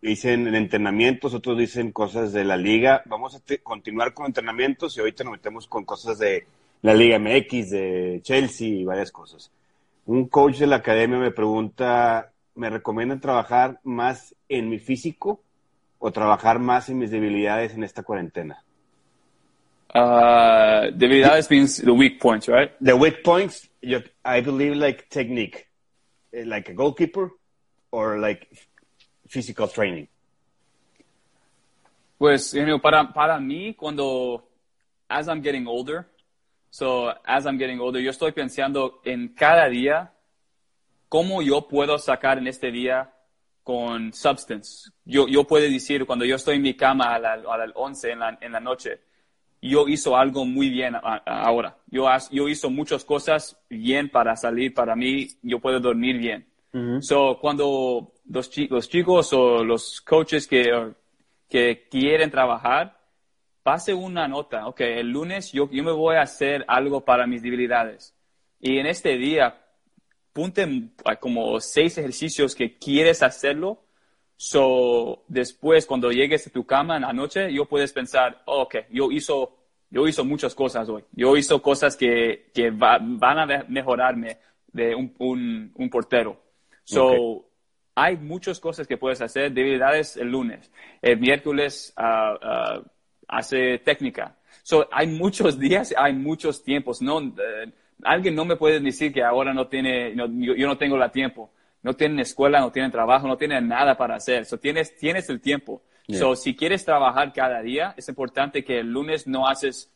[0.03, 3.01] dicen en entrenamientos, otros dicen cosas de la liga.
[3.07, 6.47] Vamos a continuar con entrenamientos y ahorita nos metemos con cosas de
[6.83, 9.53] la Liga MX, de Chelsea y varias cosas.
[10.07, 15.41] Un coach de la academia me pregunta, ¿me recomiendan trabajar más en mi físico
[16.01, 18.65] o trabajar más en mis debilidades en esta cuarentena?
[19.95, 22.73] Uh, debilidades means the weak points, right?
[22.81, 25.69] The weak points, I believe like technique,
[26.33, 27.31] eh, like a goalkeeper
[27.91, 28.49] or like
[29.29, 30.09] physical training?
[32.19, 34.45] Pues, you know, para, para mí, cuando,
[35.09, 36.07] as I'm getting older,
[36.71, 40.13] so as I'm getting older, yo estoy pensando en cada día
[41.09, 43.11] cómo yo puedo sacar en este día
[43.65, 44.91] con substance.
[45.05, 47.41] Yo, yo puedo decir, cuando yo estoy en mi cama a las
[47.75, 49.01] 11 en la, en la noche,
[49.63, 51.77] yo hizo algo muy bien ahora.
[51.87, 56.50] Yo, yo hizo muchas cosas bien para salir, para mí, yo puedo dormir bien.
[57.01, 60.93] So, cuando los, los, chicos o los coaches que,
[61.49, 62.97] que quieren trabajar,
[63.63, 67.43] pase una nota, ok, el lunes yo, yo me voy a hacer algo para mis
[67.43, 68.15] debilidades.
[68.61, 69.61] Y en este día,
[70.33, 73.83] punte como seis ejercicios que quieres hacerlo.
[74.37, 78.77] So, después, cuando llegues a tu cama en la noche, yo puedes pensar, oh, ok,
[78.91, 79.57] yo hizo,
[79.91, 81.05] yo hizo muchas cosas hoy.
[81.13, 84.39] Yo hizo cosas que, que van a mejorarme
[84.73, 86.50] de un, un, un portero.
[86.85, 87.51] So,
[87.95, 89.53] hay muchas cosas que puedes hacer.
[89.53, 90.71] Debilidades el lunes.
[91.03, 92.83] El miércoles uh,
[93.29, 94.37] hace técnica.
[94.63, 97.03] So, hay muchos días, hay muchos tiempos.
[97.03, 101.11] No, eh, alguien no me puede decir que ahora no tiene, yo, no tengo el
[101.11, 101.51] tiempo.
[101.83, 104.45] No tienen escuela, no tienen trabajo, no tienen nada para hacer.
[104.45, 105.83] So, tienes, tienes el tiempo.
[106.09, 109.93] So, si quieres trabajar cada día, es importante que el lunes no haces,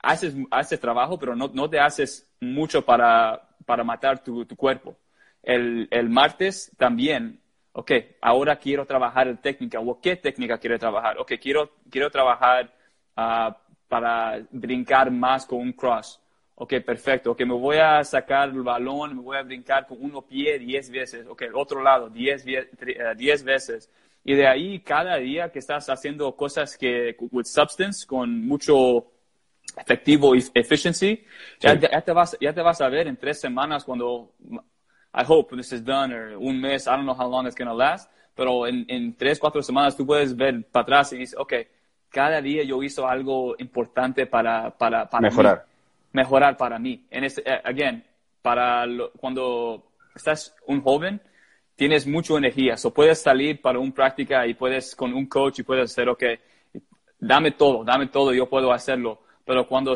[0.00, 4.96] haces, haces trabajo, pero no, no te haces mucho para, para matar tu, tu cuerpo
[5.42, 7.40] el, el martes también,
[7.72, 12.72] ok, ahora quiero trabajar en técnica, o qué técnica quiero trabajar, ok, quiero, quiero trabajar
[13.16, 13.52] uh,
[13.88, 16.18] para brincar más con un cross.
[16.54, 17.32] Ok, perfecto.
[17.32, 20.90] Ok, me voy a sacar el balón, me voy a brincar con uno pie diez
[20.90, 21.26] veces.
[21.26, 22.68] Ok, otro lado, diez, eh,
[23.16, 23.90] diez veces.
[24.22, 29.10] Y de ahí, cada día que estás haciendo cosas que, with substance, con mucho
[29.76, 31.24] efectivo y efficiency,
[31.58, 34.34] ya, ya, te vas, ya te vas a ver en tres semanas cuando
[35.14, 37.68] I hope this is done, or un mes, I don't know how long it's going
[37.68, 41.38] to last, pero en, en, tres, cuatro semanas tú puedes ver para atrás y dices,
[41.38, 41.52] ok,
[42.08, 45.64] cada día yo hizo algo importante para, para, para mejorar.
[45.66, 45.72] Mí,
[46.12, 47.04] mejorar para mí.
[47.10, 48.04] En este, again,
[48.40, 48.86] para
[49.18, 51.20] cuando estás un joven,
[51.76, 55.62] tienes mucha energía, so puedes salir para una práctica y puedes con un coach y
[55.62, 56.22] puedes hacer, ok,
[57.18, 59.20] dame todo, dame todo, yo puedo hacerlo.
[59.44, 59.94] Pero cuando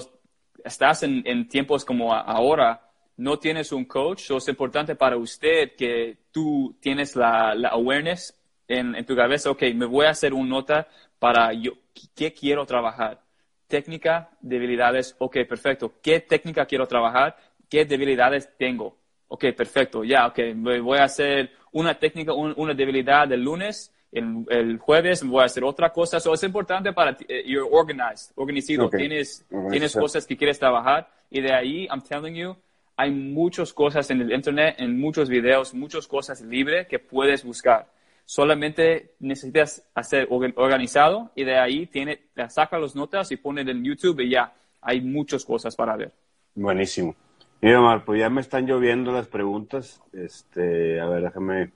[0.64, 2.85] estás en, en tiempos como ahora,
[3.16, 8.36] no tienes un coach, es importante para usted que tú tienes la, awareness
[8.68, 11.72] en, tu cabeza, ok, me voy a hacer una nota para yo,
[12.14, 13.22] ¿qué quiero trabajar?
[13.68, 15.94] Técnica, debilidades, ok, perfecto.
[16.00, 17.36] ¿Qué técnica quiero trabajar?
[17.68, 18.96] ¿Qué debilidades tengo?
[19.28, 20.38] Ok, perfecto, ya, ok,
[20.82, 25.90] voy a hacer una técnica, una debilidad el lunes, el, jueves voy a hacer otra
[25.90, 26.20] cosa.
[26.20, 31.08] So, es importante para ti, eh, you're organized, organizado, tienes, tienes cosas que quieres trabajar
[31.30, 32.56] y de ahí, I'm telling you,
[32.96, 37.92] hay muchas cosas en el Internet, en muchos videos, muchas cosas libres que puedes buscar.
[38.24, 44.20] Solamente necesitas hacer organizado y de ahí tiene, saca las notas y pone en YouTube
[44.20, 46.12] y ya hay muchas cosas para ver.
[46.54, 47.14] Buenísimo.
[47.60, 50.02] Mira, Omar, pues ya me están lloviendo las preguntas.
[50.12, 51.70] Este, a ver, déjame.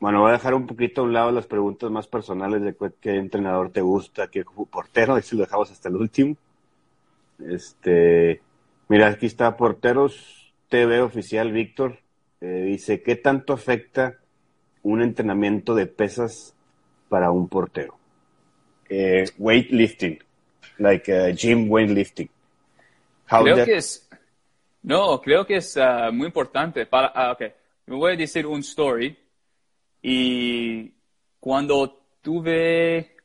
[0.00, 3.16] Bueno, voy a dejar un poquito a un lado las preguntas más personales de qué
[3.16, 6.36] entrenador te gusta, qué portero, y si lo dejamos hasta el último.
[7.38, 8.42] Este,
[8.88, 12.00] Mira, aquí está Porteros TV Oficial Víctor.
[12.40, 14.18] Eh, dice, ¿qué tanto afecta
[14.82, 16.54] un entrenamiento de pesas
[17.08, 17.96] para un portero?
[18.90, 20.18] Eh, weightlifting,
[20.78, 22.28] like uh, gym weightlifting.
[23.26, 24.06] creo que es,
[24.82, 26.84] no, creo que es uh, muy importante.
[26.84, 27.52] Para, ah, okay.
[27.86, 29.16] Me voy a decir un story.
[30.02, 30.92] Y
[31.40, 33.16] cuando tuve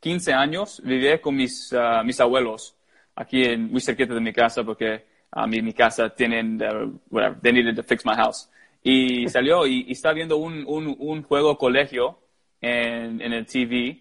[0.00, 2.74] 15 años, viví con mis, uh, mis abuelos
[3.16, 7.40] aquí en, muy cerquita de mi casa porque a mí, mi casa tienen, uh, whatever,
[7.40, 8.48] they needed to fix my house.
[8.82, 12.18] Y salió y, y estaba viendo un, un, un juego colegio
[12.60, 14.00] en, en, el TV.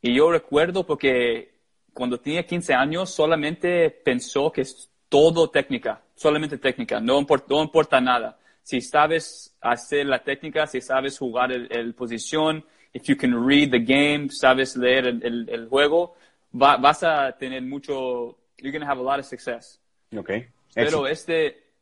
[0.00, 1.52] Y yo recuerdo porque
[1.92, 7.62] cuando tenía 15 años solamente pensó que es todo técnica, solamente técnica, no importa, no
[7.62, 8.38] importa nada.
[8.62, 13.70] Si sabes hacer la técnica, si sabes jugar el, el posición, if you can read
[13.70, 16.14] the game, sabes leer el, el, el juego,
[16.54, 19.78] va, vas a tener mucho, you're going to have a lot of success.
[20.14, 20.48] Okay.
[20.74, 21.72] Pero este,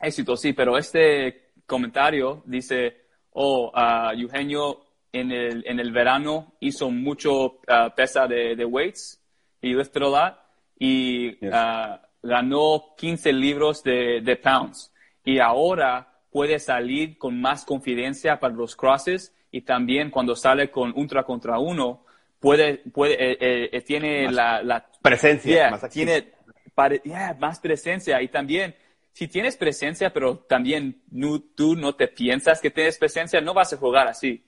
[0.00, 2.96] éxito, sí, pero este comentario dice,
[3.32, 4.80] oh, uh, Eugenio
[5.12, 9.20] en el, en el verano hizo mucho uh, pesa de, de weights
[9.60, 10.36] y lifted a lot
[10.78, 11.52] y Yes.
[11.52, 14.92] uh, ganó 15 libros de, de pounds.
[15.24, 20.92] Y ahora puede salir con más confidencia para los crosses y también cuando sale con
[20.96, 22.04] ultra contra uno,
[22.38, 26.32] puede, puede, eh, eh, tiene Más la, la Presencia, Yeah, más tiene
[26.74, 28.20] pare- yeah, más presencia.
[28.22, 28.74] Y también
[29.12, 33.72] si tienes presencia pero también no- tú no te piensas que tienes presencia no vas
[33.72, 34.44] a jugar así.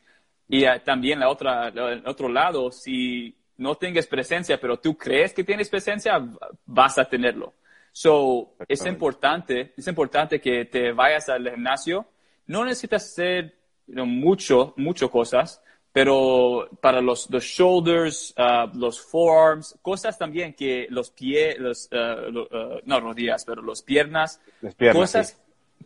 [0.49, 5.33] Y eh, también la otra el otro lado si no tengas presencia pero tú crees
[5.33, 6.21] que tienes presencia
[6.67, 7.55] vas a tenerlo.
[7.93, 12.07] So es importante es importante que te vayas al gimnasio.
[12.47, 13.55] No necesitas hacer
[13.87, 15.62] you know, mucho mucho cosas
[15.93, 22.31] pero para los, los shoulders, uh, los forearms, cosas también que los pies, los, uh,
[22.31, 25.41] lo- uh, no rodillas, pero los piernas, Las piernas, cosas,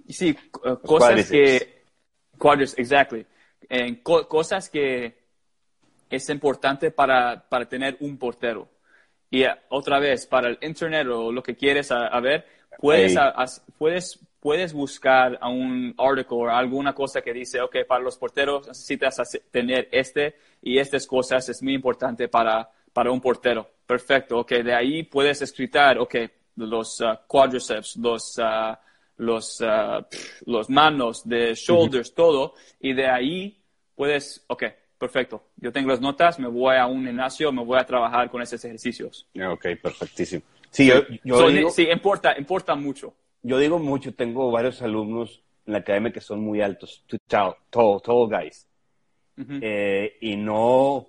[0.09, 0.35] sí,
[0.85, 1.83] cosas que,
[2.39, 3.27] quadriceps, exactly,
[3.69, 5.19] En co- cosas que
[6.09, 8.69] es importante para, para tener un portero.
[9.29, 12.47] Y otra vez, para el internet o lo que quieres a, a ver,
[12.79, 13.45] puedes, a-
[13.77, 18.69] puedes, puedes buscar a un artículo o alguna cosa que dice, ok, para los porteros
[18.69, 23.69] necesitas tener este y estas cosas es muy importante para, para un portero.
[23.85, 26.15] Perfecto, ok, de ahí puedes escritar, ok,
[26.59, 28.77] los uh, quadriceps, los, uh,
[29.17, 33.61] los, uh, pff, los manos, de shoulders, todo, y de ahí
[33.97, 34.63] puedes, ok,
[34.97, 38.41] perfecto, yo tengo las notas, me voy a un gimnasio, me voy a trabajar con
[38.43, 39.27] esos ejercicios.
[39.45, 40.45] Ok, perfectísimo.
[40.71, 43.13] Sí, yo, yo So, digo, sí, importa, importa mucho.
[43.47, 48.01] Yo digo mucho, tengo varios alumnos en la academia que son muy altos, tall, tall,
[48.03, 48.69] tall guys.
[49.39, 51.09] Eh, y no,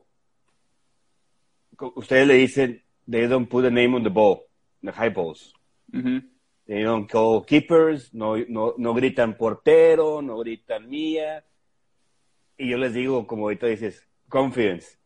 [1.95, 4.43] ustedes le dicen, they don't put a name on the ball,
[4.83, 5.53] the high balls.
[5.91, 11.43] They don't call keepers, no, no, no gritan portero, no gritan mía.
[12.57, 14.97] Y yo les digo, como ahorita dices, confidence.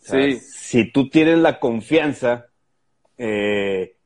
[0.00, 0.40] O sea, Sí.
[0.40, 2.46] Si tú tienes la confianza,
[3.18, 3.96] eh,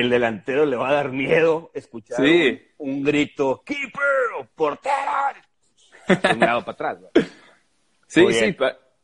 [0.00, 2.60] el delantero le va a dar miedo escuchar Sí.
[2.78, 4.02] un, un grito, keeper
[4.38, 4.94] o portero.
[6.34, 6.98] Un lado para atrás.
[7.00, 7.08] ¿no?
[8.06, 8.56] Sí, Muy sí,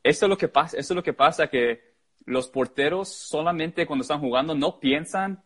[0.05, 1.92] eso es lo que pasa, eso es lo que pasa que
[2.26, 5.42] los porteros solamente cuando están jugando no piensan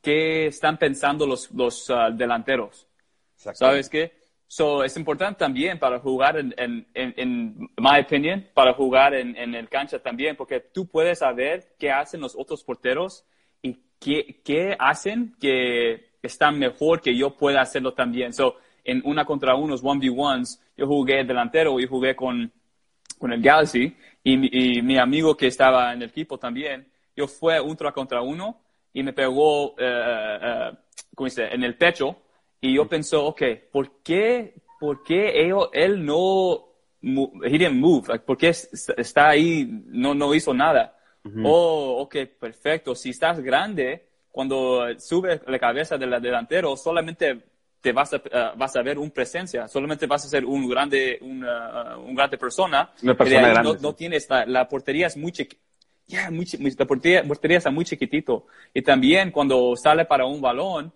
[0.00, 2.86] qué están pensando los, los ah, delanteros.
[3.34, 4.12] ¿Sabes qué?
[4.46, 9.36] So, es importante también para jugar, en, en, en, en my opinion, para jugar en,
[9.36, 13.26] en el cancha también, porque tú puedes saber qué hacen los otros porteros
[14.00, 18.32] qué, qué hacen que están mejor que yo pueda hacerlo también.
[18.32, 22.50] So, en una contra unos, 1v1s, yo jugué delantero y jugué con,
[23.18, 27.26] con el Galaxy y, mi- y mi amigo que estaba en el equipo también, yo
[27.26, 28.60] fue ultra contra uno
[28.92, 30.70] y me pegó, eh, eh,
[31.14, 32.16] ¿cómo dice?, en el pecho
[32.60, 36.66] y yo pensé, ok, ¿por qué, por qué ello- él no,
[37.02, 40.95] he didn't move, like, ¿por qué es- está ahí, no, no hizo nada?
[41.44, 47.42] Oh, ok, perfecto, si estás grande, cuando sube la cabeza del delantero, solamente
[47.80, 51.18] te vas a, eh, vas a ver un presencia, solamente vas a ser un grande,
[51.20, 52.92] una, un grande persona.
[53.02, 53.80] Una persona grande, no, sí.
[53.82, 55.62] no tienes, la, la portería es muy chiquita.
[56.08, 56.46] Ya, muy,
[56.78, 58.46] la portería, portería está muy chiquitito.
[58.72, 60.92] Y también cuando sale para un balón,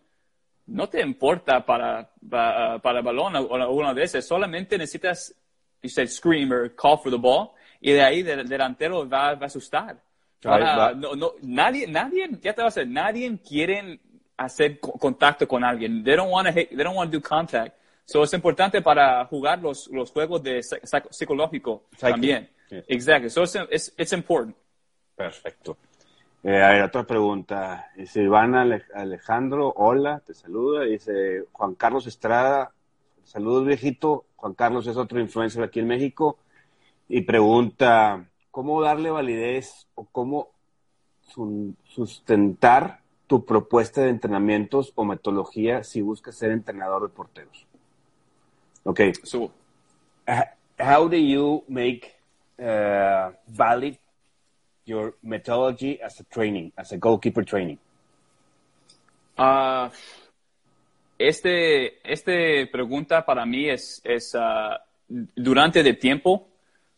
[0.67, 5.35] no te importa para, para, para el balón alguna veces, solamente necesitas,
[5.83, 7.51] you said scream or call for the ball,
[7.81, 10.01] y de ahí el delantero va, va a asustar.
[10.49, 10.95] Va.
[10.95, 14.01] no, no, nadie, nadie, ya te vas a decir, nadie quiere
[14.37, 16.03] hacer co- contacto con alguien.
[16.03, 17.77] They don't want to, they don't want to do contact.
[18.07, 22.51] So es importante para jugar los, los juegos de psi- psico- psicológico Psyche, también.
[22.71, 22.85] yes.
[22.89, 23.31] Exactly.
[23.31, 24.57] So it's, it's, it's important.
[25.15, 25.77] Perfecto.
[26.43, 27.91] Eh, a ver, otra pregunta.
[28.15, 28.55] Iván
[28.95, 30.85] Alejandro, hola, te saluda.
[30.85, 32.73] Dice Juan Carlos Estrada,
[33.25, 34.25] saludos viejito.
[34.37, 36.39] Juan Carlos es otro influencer aquí en México.
[37.11, 40.51] Y pregunta, ¿cómo darle validez o cómo
[41.85, 47.67] sustentar tu propuesta de entrenamientos o metodología si buscas ser entrenador de porteros?
[48.85, 49.01] Ok.
[49.23, 49.53] So,
[50.79, 52.15] how do you make
[52.59, 53.97] uh, valid
[54.85, 57.79] your methodology as a training, as a goalkeeper training?
[59.39, 59.89] Uh,
[61.19, 64.77] este, este pregunta para mí es, es uh,
[65.09, 66.50] durante el tiempo.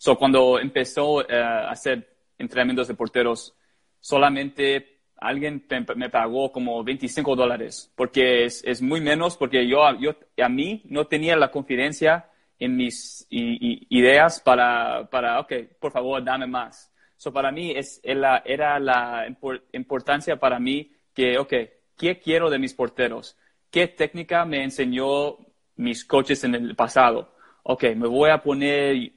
[0.04, 3.54] So, cuando empezó uh, a hacer entrenamientos de porteros,
[4.00, 10.16] solamente alguien me pagó como 25 dólares, porque es, es, muy menos, porque yo, yo
[10.42, 12.28] a mí no tenía la confidencia
[12.58, 16.92] en mis ideas para, para, ok, por favor, dame más.
[17.16, 19.28] So, para mí es, era, era la
[19.72, 21.52] importancia para mí que, ok,
[21.96, 23.38] ¿qué quiero de mis porteros?
[23.70, 25.38] ¿Qué técnica me enseñó
[25.76, 27.36] mis coaches en el pasado?
[27.62, 29.12] Ok, me voy a poner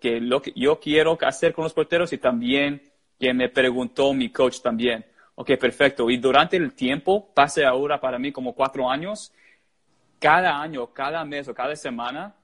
[0.00, 2.82] que lo que yo quiero hacer con los porteros y también
[3.18, 5.04] que me preguntó mi coach también.
[5.36, 6.10] Ok, perfecto.
[6.10, 9.32] Y durante el tiempo, pase ahora para mí como cuatro años,
[10.18, 12.34] cada año, cada mes o cada semana,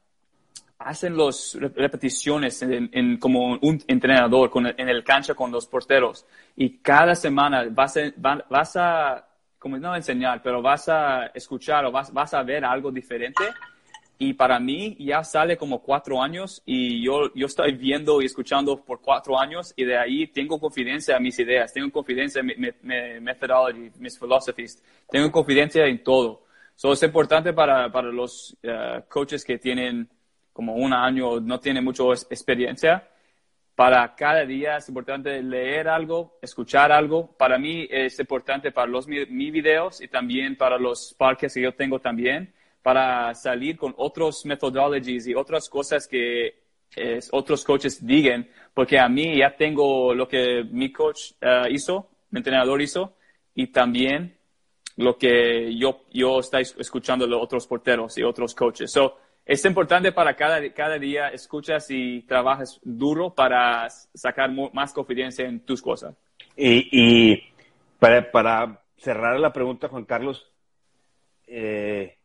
[0.78, 6.26] hacen las repeticiones en, como un entrenador en el cancha con los porteros
[6.56, 8.12] y cada semana vas a,
[8.48, 9.28] vas a
[9.58, 13.44] como no enseñar, pero vas a escuchar o vas, vas a ver algo diferente
[14.24, 18.76] y para mí ya sale como cuatro años y yo, yo estoy viendo y escuchando
[18.84, 22.54] por cuatro años y de ahí tengo confidencia en mis ideas, tengo confidencia en mi,
[22.54, 22.70] mi,
[23.98, 26.44] mis philosophies, tengo confidencia en todo.
[26.76, 30.08] So, es importante para, para los uh, coaches que tienen
[30.52, 33.08] como un año, no tiene mucha experiencia,
[33.74, 37.34] para cada día es importante leer algo, escuchar algo.
[37.36, 41.74] Para mí es importante para los mis videos y también para los parques que yo
[41.74, 42.52] tengo también,
[42.82, 46.62] para salir con otros methodologies y otras cosas que
[47.30, 52.38] otros coaches digan, porque a mí ya tengo lo que mi coach eh, hizo, mi
[52.38, 53.14] entrenador hizo,
[53.54, 54.36] y también
[54.96, 58.92] lo que yo, yo estoy escuchando de otros porteros y otros coaches.
[58.92, 65.42] So, es importante para cada, cada día escuchas y trabajas duro para sacar más confianza
[65.42, 66.14] en tus cosas.
[66.56, 67.42] Y,
[67.98, 70.48] para, para, cerrar la pregunta, Juan Carlos,
[71.46, 72.18] eh,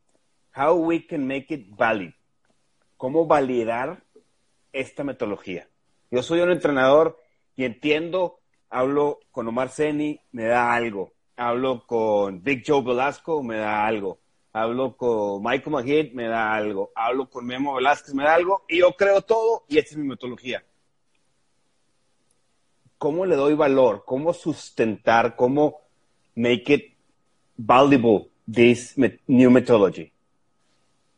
[0.57, 2.11] how we can make it valid?
[2.97, 4.03] ¿Cómo validar
[4.73, 5.67] esta metodología?
[6.09, 7.19] Yo soy un entrenador
[7.55, 8.39] y entiendo,
[8.69, 11.13] hablo con Omar Seni, me da algo.
[11.35, 14.19] Hablo con Big Joe Velasco, me da algo
[14.57, 18.79] hablo con Michael McGee, me da algo, hablo con Memo Velázquez, me da algo, y
[18.79, 20.63] yo creo todo, y esta es mi metodología.
[22.97, 24.03] ¿Cómo le doy valor?
[24.05, 25.35] ¿Cómo sustentar?
[25.35, 25.81] ¿Cómo
[26.35, 26.93] make it
[27.55, 28.95] valuable, this
[29.27, 30.11] new methodology?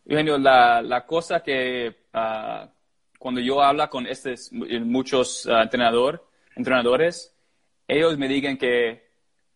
[0.09, 2.67] Eugenio, la, la cosa que ah,
[3.19, 7.35] cuando yo hablo con estos muchos uh, entrenador, entrenadores,
[7.87, 9.03] ellos me digan que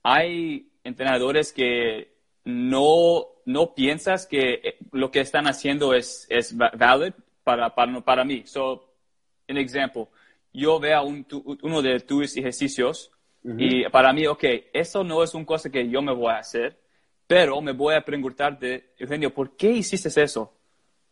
[0.03, 7.13] hay entrenadores que no no piensas que eh, lo que están haciendo es, es valid
[7.43, 8.43] para, para, para mí.
[8.45, 8.93] So,
[9.49, 10.09] un ejemplo,
[10.53, 11.25] yo veo un,
[11.63, 13.11] uno de tus ejercicios
[13.57, 16.79] y para mí, ok, eso no es una cosa que yo me voy a hacer,
[17.27, 20.53] pero me voy a preguntarte, Eugenio, ¿por qué hiciste eso?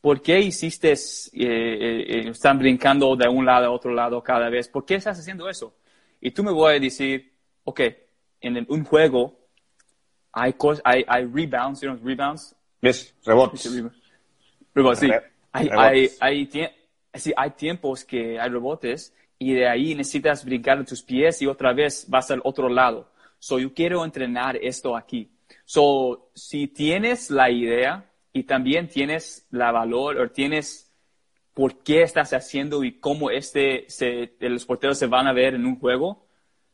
[0.02, 0.98] ¿Por qué hiciste, eh,
[1.34, 4.68] eh, están brincando de un lado a otro lado cada vez?
[4.68, 5.76] ¿Por qué estás haciendo eso?
[6.20, 7.32] Y tú me voy a decir,
[7.64, 7.82] ok,
[8.42, 9.38] en un juego
[10.32, 11.88] hay, hay, hay rebounds, ¿sí?
[11.88, 12.56] rebounds.
[12.82, 13.70] Yes, rebotes.
[14.74, 15.12] Rebotes, sí.
[15.52, 16.50] Hay, hay, hay,
[17.14, 21.74] sí, hay tiempos que hay rebotes y de ahí necesitas brincar tus pies y otra
[21.74, 23.12] vez vas al otro lado.
[23.38, 25.30] So, yo quiero entrenar esto aquí.
[25.74, 30.92] So, si tienes la idea y también tienes la valor o tienes
[31.54, 35.66] por qué estás haciendo y cómo este se, los porteros se van a ver en
[35.66, 36.26] un juego,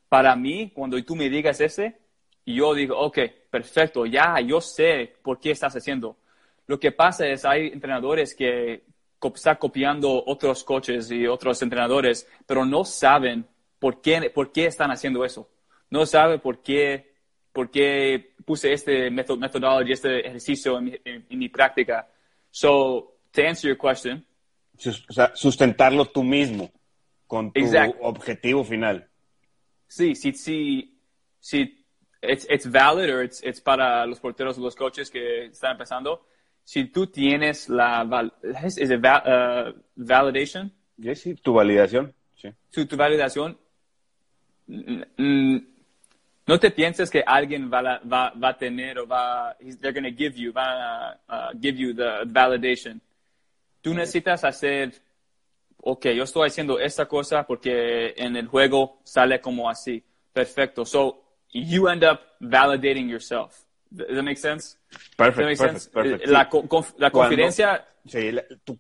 [0.09, 1.99] para mí, cuando tú me digas ese,
[2.43, 3.19] yo digo, ok,
[3.51, 6.17] perfecto, ya, yo sé por qué estás haciendo.
[6.65, 8.81] Lo que pasa es, hay entrenadores que
[9.21, 13.45] están copiando otros coaches y otros entrenadores, pero no saben
[13.77, 15.47] por qué, por qué están haciendo eso.
[15.91, 17.13] No saben por qué,
[17.53, 22.07] por qué puse este metodología, este ejercicio en mi, práctica.
[22.49, 24.25] So, to answer your question.
[25.09, 26.71] O sea, sustentarlo tú mismo
[27.27, 27.61] con tu
[27.99, 29.05] objetivo final.
[29.89, 30.97] Sí, sí, sí,
[31.41, 31.85] sí
[32.21, 36.25] it's, it's valid or it's, it's para los porteros o los coaches que están empezando.
[36.63, 38.31] Si tú tienes la
[38.63, 40.71] is it uh, validation?
[41.01, 42.13] Sí, sí, tu validación.
[42.33, 42.49] Sí.
[42.71, 43.57] Tu, tu validación.
[44.67, 45.76] Mm,
[46.47, 50.17] no te pienses que alguien va, va, va a tener o va, they're going to
[50.17, 53.01] give you, va a uh, give you the validation.
[53.81, 54.93] Tú necesitas hacer,
[55.81, 60.03] ok, yo estoy haciendo esta cosa porque en el juego sale como así.
[60.33, 60.85] Perfecto.
[60.85, 63.65] So, you end up validating yourself.
[63.89, 64.77] Does that make sense?
[65.15, 66.27] Perfect, perfect, perfect.
[66.27, 66.49] La,
[66.97, 67.85] la confidencia...
[68.05, 68.31] Sí,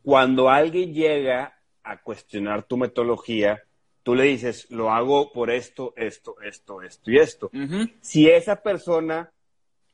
[0.03, 1.53] cuando alguien llega
[1.83, 3.61] a cuestionar tu metodología,
[4.07, 7.51] tú le dices, lo hago por esto, esto, esto, esto y esto.
[7.99, 9.29] Si esa persona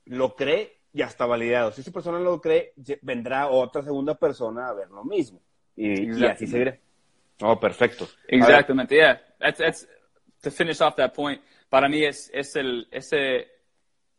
[0.05, 1.71] lo cree, ya está validado.
[1.71, 5.41] Si esa persona lo cree, vendrá otra segunda persona a ver lo mismo.
[5.75, 6.77] Y, y así seguirá.
[7.41, 8.07] Oh, perfecto.
[8.27, 9.19] Exactamente, yeah.
[9.39, 9.87] That's, that's,
[10.43, 13.47] to finish off that point, para mí es, es el, ese,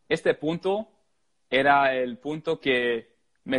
[0.09, 0.89] este punto
[1.49, 3.13] era el punto que
[3.45, 3.59] me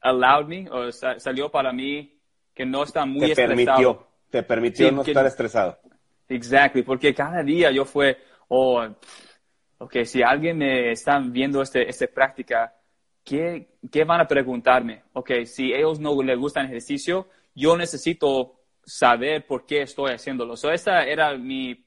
[0.00, 2.18] allowed me, o salió para mí
[2.52, 3.54] que no está muy te estresado.
[3.54, 5.78] Permitió, te permitió no estar estresado.
[6.28, 8.18] Exactly, porque cada día yo fue,
[8.48, 8.84] oh,
[9.78, 12.74] ok, si alguien me está viendo este, esta práctica,
[13.24, 15.04] ¿qué, ¿qué van a preguntarme?
[15.12, 20.56] Ok, si ellos no les gusta el ejercicio, yo necesito saber por qué estoy haciéndolo.
[20.56, 21.84] So, esa era mi,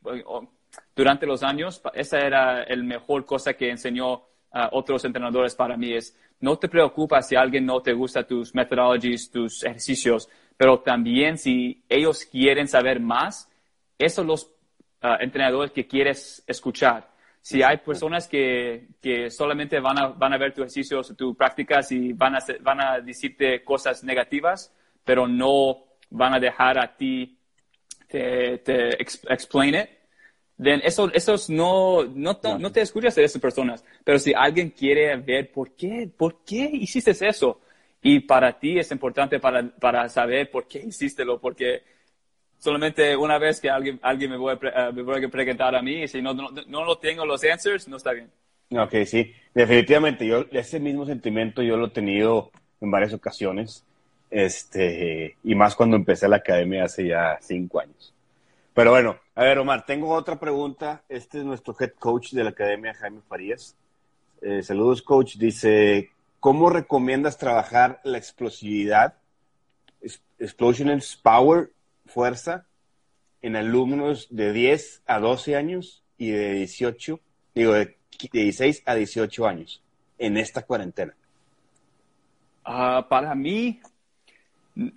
[0.96, 5.94] durante los años, esa era el mejor cosa que enseñó a otros entrenadores para mí,
[5.94, 10.30] es no te preocupes si alguien no te gusta tus methodologies, tus ejercicios,
[10.60, 13.49] pero también si ellos quieren saber más,
[13.97, 14.51] esos son los
[15.01, 17.10] ah, entrenadores que quieres escuchar.
[17.39, 21.93] Si hay personas que, que solamente van a, van a ver tus ejercicios, tus prácticas
[21.93, 25.78] y van a, van a decirte cosas negativas, pero no
[26.10, 27.39] van a dejar a ti
[28.10, 29.89] te, te explain it,
[30.62, 33.86] then eso, esos no, no, no te escuchas de esas personas.
[34.03, 37.62] Pero si alguien quiere ver por qué, por qué hiciste eso,
[38.02, 41.84] y para ti es importante para, para saber por qué hiciste lo, porque
[42.58, 45.82] solamente una vez que alguien, alguien me, voy a, eh, me voy a preguntar a
[45.82, 48.30] mí, si no, no, no lo tengo los answers, no está bien.
[48.72, 50.28] Ok, sí, definitivamente.
[50.28, 53.84] Yo, ese mismo sentimiento yo lo he tenido en varias ocasiones,
[54.30, 58.14] este, y más cuando empecé la academia hace ya cinco años.
[58.74, 61.04] Pero bueno, a ver, Omar, tengo otra pregunta.
[61.10, 63.76] Este es nuestro head coach de la academia, Jaime Farías.
[64.41, 65.36] Eh, saludos, coach.
[65.36, 69.16] Dice, ¿Cómo recomiendas trabajar la explosividad,
[70.38, 71.72] explosions, power,
[72.06, 72.66] fuerza,
[73.42, 77.20] en alumnos de 10 a 12 años y de 18,
[77.56, 77.98] digo, de
[78.32, 79.82] 16 a 18 años
[80.18, 81.16] en esta cuarentena?
[82.64, 83.80] Ah, para mí,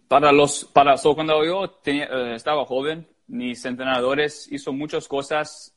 [0.09, 5.75] para los, para, cuando yo eh, estaba joven, mis entrenadores hizo muchas cosas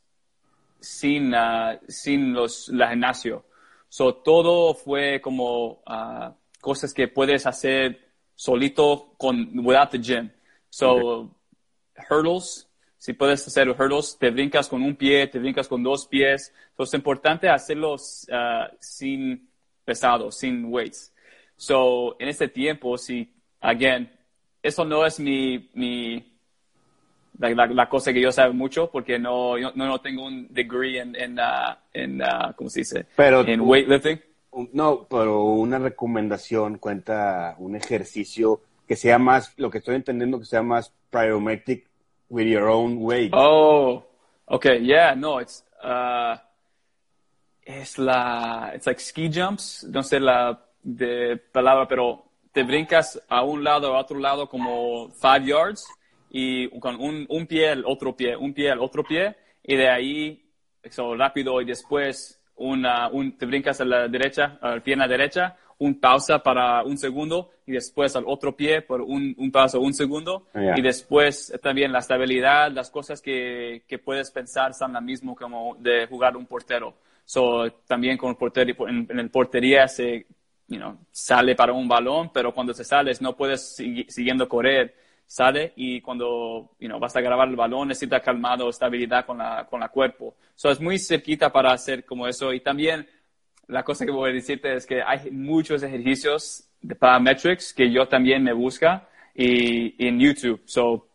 [0.79, 3.45] sin, uh, sin los, la gimnasio.
[3.97, 7.97] So, todo fue como uh, cosas que puedes hacer
[8.35, 10.29] solito con without the gym.
[10.69, 11.33] So,
[12.09, 12.67] hurdles,
[12.97, 16.53] si puedes hacer hurdles, te brincas con un pie, te brincas con dos pies.
[16.71, 19.49] Entonces, es importante hacerlos uh, sin
[19.85, 21.13] pesado, sin weights.
[21.55, 24.11] So, en este tiempo, si, again,
[24.61, 26.34] eso no es mi, mi
[27.39, 31.15] la, la, cosa que yo sé mucho porque no, no, no tengo un degree en,
[31.15, 33.05] en, uh, en uh, ¿cómo se dice?
[33.15, 34.21] Pero en weightlifting.
[34.71, 40.45] No, pero una recomendación cuenta un ejercicio que sea más, lo que estoy entendiendo que
[40.45, 41.87] sea más plyometric
[42.29, 43.33] with your own weight.
[43.35, 44.03] Oh,
[44.45, 46.37] okay, yeah, no, it's, uh,
[47.65, 52.23] es la, it's like ski jumps, no sé la de palabra, pero
[52.53, 55.85] te brincas a un lado a otro lado como five yards
[56.37, 59.33] y con un, un pie, el otro pie, un pie, el otro pie,
[59.63, 60.43] y de ahí,
[60.83, 65.55] eso rápido, y después una, un, te brincas a la derecha, a la pierna derecha,
[65.77, 69.93] un pausa para un segundo, y después al otro pie por un, un pausa, un
[69.93, 75.35] segundo, y después también la estabilidad, las cosas que, que puedes pensar son la misma
[75.35, 76.95] como de jugar un portero.
[77.23, 80.25] So, también con el portero, en, en el portería se,
[80.67, 85.04] you know, sale para un balón, pero cuando se sales no puedes seguir, siguiendo correr
[85.27, 89.65] sale y cuando you know, vas a grabar el balón necesita calmado, estabilidad con la,
[89.69, 90.35] con la cuerpo.
[90.55, 92.53] So, es muy cerquita para hacer como eso.
[92.53, 93.07] Y también
[93.67, 98.07] la cosa que voy a decirte es que hay muchos ejercicios de parametrics que yo
[98.07, 100.61] también me busca y, en YouTube.
[100.65, 101.07] So,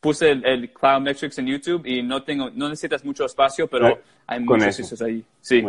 [0.00, 4.00] puse el, el Cloud Metrics en YouTube y no tengo, no necesitas mucho espacio, pero
[4.26, 5.24] hay muchos ejercicios ahí.
[5.40, 5.64] Sí.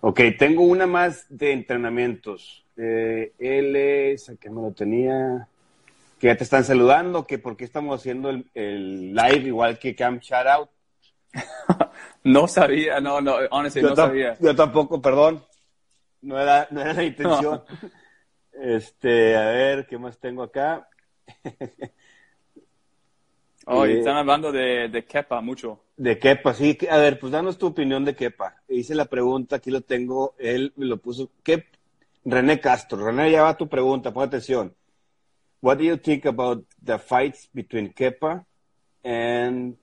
[0.00, 2.64] Ok, tengo una más de entrenamientos.
[2.76, 5.46] Eh, él es, que me lo tenía
[6.22, 10.22] que ya te están saludando, que por qué estamos haciendo el, live igual que Camp
[10.22, 10.70] Shoutout.
[12.22, 14.36] no sabía, no, no, honestly, no sabía.
[14.38, 15.44] Yo tampoco, perdón.
[16.20, 17.64] No era, no era la intención.
[18.52, 20.88] este, a ver, ¿qué más tengo acá?
[23.64, 25.84] Oh, están hablando de, de Kepa mucho.
[25.96, 26.76] De Kepa, sí.
[26.90, 28.56] A ver, pues danos tu opinión de Kepa.
[28.66, 31.30] Hice la pregunta, aquí lo tengo, él me lo puso.
[31.44, 31.66] ¿Qué?
[32.24, 33.06] René Castro.
[33.06, 34.74] René, ya va tu pregunta, pon atención.
[35.62, 38.44] What do you think about the fights between Kepa
[39.04, 39.76] and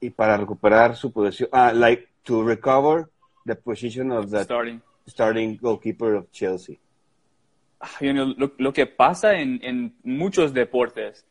[0.00, 3.10] y para recuperar su posición, ah, like to recover
[3.44, 6.78] the position of the starting, starting goalkeeper of Chelsea?
[7.80, 11.26] Ah, lo, lo, que pasa en, en, muchos deportes,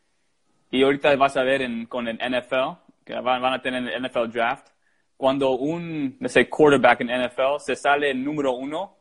[0.69, 4.03] y ahorita vas a ver en, con el NFL, que van, van, a tener el
[4.03, 4.67] NFL draft,
[5.15, 8.96] cuando un, no sé, quarterback en NFL se sale el número uno,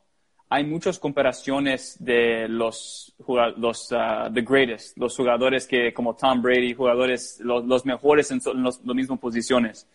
[0.49, 3.13] hay muchas comparaciones de los,
[3.57, 8.41] los uh, the greatest, los jugadores que como Tom Brady, jugadores los, los mejores en
[8.63, 9.87] las mismas posiciones.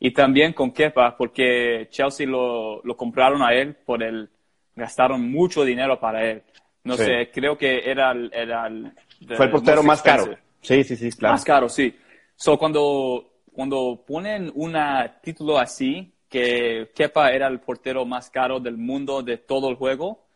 [0.00, 4.30] Y también con Kepa, porque Chelsea lo, lo, compraron a él por el,
[4.76, 6.42] gastaron mucho dinero para él.
[6.84, 8.92] No sé, creo que era el, era el
[9.36, 10.36] fue el portero más caro.
[10.60, 11.34] Sí, sí, sí, claro.
[11.34, 11.94] Más caro, sí.
[12.36, 14.76] So cuando cuando ponen un
[15.20, 20.26] título así que Kepa era el portero más caro del mundo de todo el juego,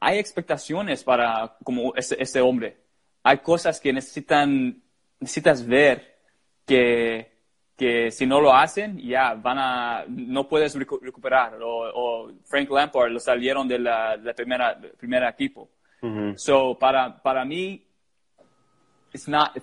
[0.00, 2.76] hay expectaciones para como ese, ese hombre.
[3.22, 4.82] Hay cosas que necesitan,
[5.18, 6.18] necesitas ver
[6.66, 7.32] que,
[7.76, 11.58] que si no lo hacen, ya van a, no puedes recuperar.
[11.62, 15.70] O, Frank Lampard lo salieron de la, de primera, primer equipo.
[16.36, 17.82] So, para, para mí,
[19.14, 19.56] it's not,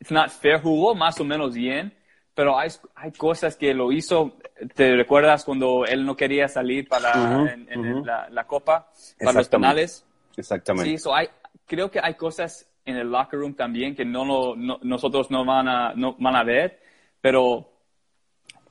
[0.00, 0.60] it's not fair.
[0.60, 1.94] Jugó más o menos bien,
[2.34, 4.36] pero hay, hay cosas que lo hizo.
[4.74, 7.12] ¿Te recuerdas cuando él no quería salir para
[7.52, 10.04] en, la, la, copa, para los penales?
[10.36, 10.98] Exactamente.
[10.98, 11.28] Sí, hay,
[11.66, 15.68] creo que hay cosas en el locker room también que no, no nosotros no van,
[15.68, 16.80] a, no van a ver,
[17.20, 17.70] pero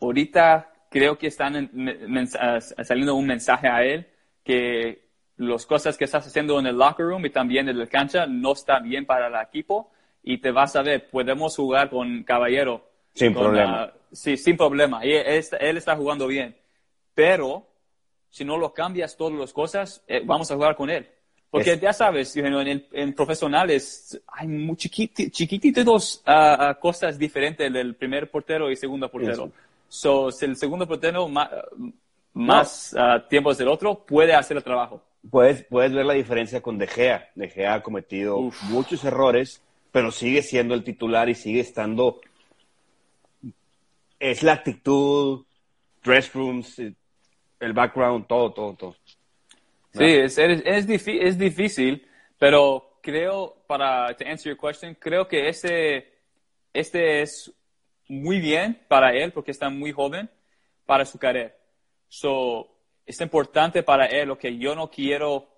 [0.02, 1.72] ahorita creo que están
[2.84, 4.08] saliendo un mensaje a él
[4.44, 5.08] que
[5.38, 8.52] las cosas que estás haciendo en el locker room y también en la cancha no
[8.52, 9.92] están bien para el equipo
[10.22, 13.92] y te vas a ver, podemos jugar con Caballero sin problema.
[14.12, 15.06] sí, sin problema.
[15.06, 16.56] Y él, está jugando bien.
[17.14, 17.68] Pero
[18.30, 21.08] si no lo cambias todas las cosas, eh, vamos a jugar con él.
[21.54, 28.32] Porque ya sabes, en, en, profesionales hay muy chiquititos uh, uh, cosas diferentes del primer
[28.32, 29.52] portero y segundo portero.
[29.88, 31.50] So, si el segundo portero más,
[32.34, 35.04] más uh, tiempo del otro, puede hacer el trabajo.
[35.30, 37.30] Puedes, puedes ver la diferencia con De Gea.
[37.36, 39.62] De Gea ha cometido muchos errores,
[39.92, 42.20] pero sigue siendo el titular y sigue estando
[44.24, 45.46] es la actitud,
[46.02, 48.96] dress rooms, el background, todo, todo, todo.
[49.92, 52.08] Sí, es, es, es, difícil,
[52.40, 56.14] pero creo, para to answer your question, creo que este,
[56.72, 57.54] este es
[58.08, 60.30] muy bien para él porque está muy joven
[60.86, 61.54] para su carrera.
[62.08, 62.70] So,
[63.06, 65.50] es importante para él lo que yo no quiero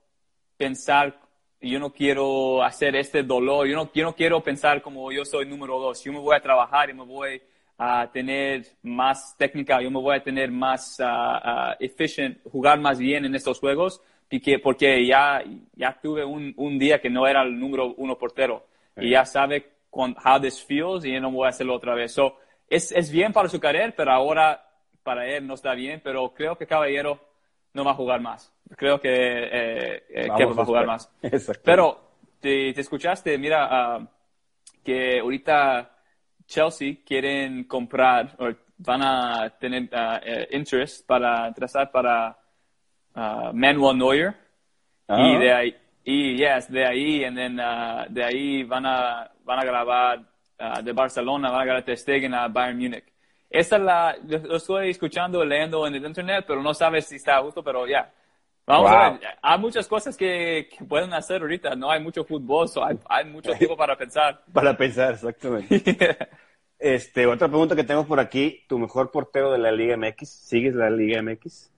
[0.57, 1.21] pensar,
[1.61, 5.45] yo no quiero hacer este dolor, yo no, yo no quiero pensar como yo soy
[5.45, 7.41] número dos, yo me voy a trabajar y me voy
[7.77, 13.25] a tener más técnica, yo me voy a tener más uh, efficient, jugar más bien
[13.25, 15.43] en estos juegos, porque, porque ya,
[15.75, 18.65] ya tuve un, un, día que no era el número uno portero
[18.97, 22.13] y ya sabe con, how this feels y yo no voy a hacerlo otra vez.
[22.13, 22.37] So,
[22.69, 24.65] es, es bien para su carrera, pero ahora
[25.03, 27.19] para él no está bien, pero creo que Caballero
[27.73, 28.51] no va a jugar más.
[28.75, 31.11] Creo que, eh, eh va a jugar más.
[31.63, 31.99] Pero
[32.39, 34.07] te, te, escuchaste, mira, uh,
[34.83, 35.94] que ahorita
[36.47, 42.37] Chelsea quieren comprar o van a tener uh, eh, interest para trazar para
[43.15, 44.35] uh, Manuel Neuer.
[45.07, 45.39] Y ah.
[45.39, 45.75] de ahí
[46.05, 50.19] y yes de ahí and then, uh, de ahí van a van a grabar
[50.83, 53.05] de Barcelona van a grabar Stegen a Bayern Munich
[53.49, 57.63] esa la lo estoy escuchando leyendo en el internet pero no sabes si está justo
[57.63, 58.11] pero ya
[58.67, 62.97] Vamos a ver, hay muchas cosas que, pueden hacer ahorita, no hay mucho fútbol, hay,
[63.07, 64.43] hay, mucho tiempo para pensar.
[64.51, 66.17] Para pensar, exactamente.
[66.79, 70.27] este, otra pregunta que tengo por aquí, ¿tu mejor portero de la Liga MX?
[70.29, 71.69] ¿Sigues la Liga MX?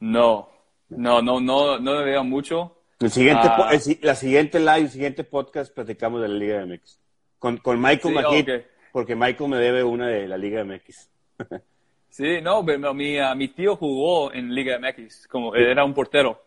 [0.00, 0.48] No,
[0.88, 2.78] no, no, no, no veo mucho.
[2.98, 3.70] El siguiente, ah.
[4.00, 6.98] la siguiente live, el siguiente podcast platicamos de la Liga MX.
[7.38, 8.46] Con, con Michael sí,
[8.90, 11.10] porque Michael me debe una de la Liga MX.
[12.16, 16.42] Sí, no, mi, uh, mi tío jugó en Liga MX, como era un portero.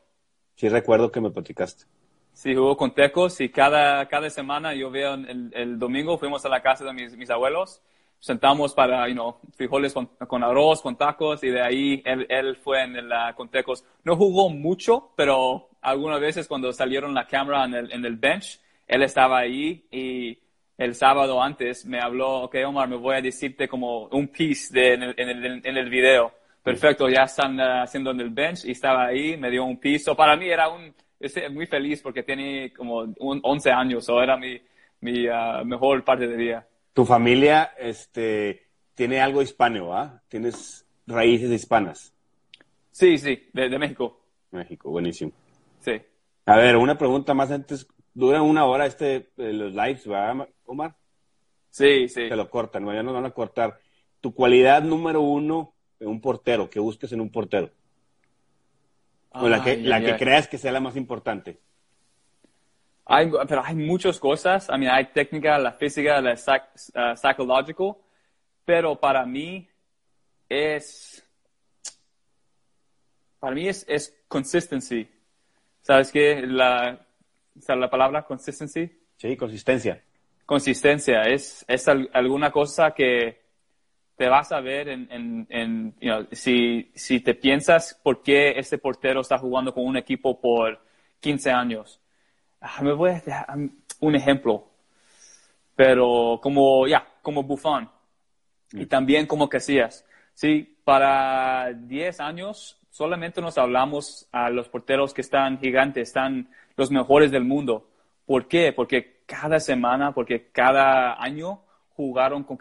[0.56, 1.86] Sí, recuerdo que me platicaste.
[2.34, 6.50] Sí, jugó con Tecos y cada, cada semana yo veo el, el domingo fuimos a
[6.50, 7.84] la casa de mis, mis abuelos,
[8.18, 12.56] sentamos para, you know, frijoles con, con, arroz, con tacos y de ahí él, él
[12.56, 13.86] fue en el, uh, con Tecos.
[14.04, 18.60] No jugó mucho, pero algunas veces cuando salieron la cámara en el, en el bench,
[18.88, 20.36] él estaba ahí y
[20.80, 24.94] el sábado antes me habló, ok Omar, me voy a decirte como un piece de,
[24.94, 26.32] en, el, en, el, en el video.
[26.64, 30.16] Perfecto, ya están uh, haciendo en el bench y estaba ahí, me dio un piso.
[30.16, 30.96] Para mí era un,
[31.52, 34.58] muy feliz porque tiene como un 11 años, o era mi,
[35.02, 36.66] mi ah, mejor parte del día.
[36.94, 40.22] Tu familia este, tiene algo hispano, ¿ah?
[40.30, 42.14] ¿Tienes raíces hispanas?
[42.92, 44.22] Sí, sí, de, México.
[44.52, 45.34] México, buenísimo.
[45.82, 46.02] Sí.
[46.46, 47.86] A ver, una pregunta más antes.
[48.20, 50.94] Dura una hora este, eh, los lives, ¿verdad, Omar?
[51.70, 52.28] Sí, sí.
[52.28, 53.80] Te lo cortan, ya nos van a cortar.
[54.20, 57.72] Tu cualidad número uno en un portero, que busques en un portero.
[59.32, 61.62] o la que, la que creas que sea la más importante.
[63.06, 64.68] Hay, pero hay muchas cosas.
[64.68, 68.02] I mean, hay técnica, la física, la uh, psicológico,
[68.66, 69.66] pero para mí
[70.50, 71.26] es,
[73.40, 75.10] para mí es, es consistency.
[75.80, 76.42] ¿Sabes qué?
[76.46, 77.06] La,
[77.62, 78.90] ¿sabes la palabra consistency?
[79.18, 80.02] Sí, consistencia.
[80.46, 81.24] Consistencia.
[81.24, 83.42] Es, es alguna cosa que
[84.16, 88.52] te vas a ver en, en, en you know, si, si te piensas por qué
[88.58, 90.82] este portero está jugando con un equipo por
[91.22, 92.02] 15 años.
[92.60, 93.48] Ah, me voy a dar
[94.02, 94.68] un ejemplo,
[95.76, 97.90] pero como, ya, como Buffon
[98.74, 100.06] y también como Casillas.
[100.34, 106.50] Sí, para 10 años solamente nos hablamos a los porteros que están gigantes, están
[106.80, 107.90] los mejores del mundo.
[108.26, 108.72] ¿Por qué?
[108.74, 112.58] Porque cada semana, porque cada año jugaron con,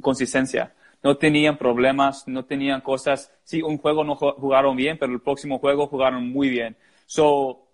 [0.00, 0.74] consistencia.
[1.02, 3.32] No tenían problemas, no tenían cosas.
[3.44, 6.76] Sí, un juego no jugaron bien, pero el próximo juego jugaron muy bien.
[7.06, 7.68] So,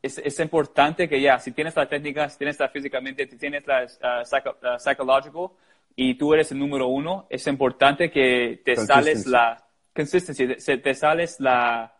[0.00, 3.66] es, es importante que ya, si tienes la técnica, si tienes la físicamente, si tienes
[3.66, 5.58] la uh, psicológico
[5.94, 9.62] y tú eres el número uno, es importante que te sales la
[9.94, 10.46] consistency,
[10.78, 11.95] te sales la,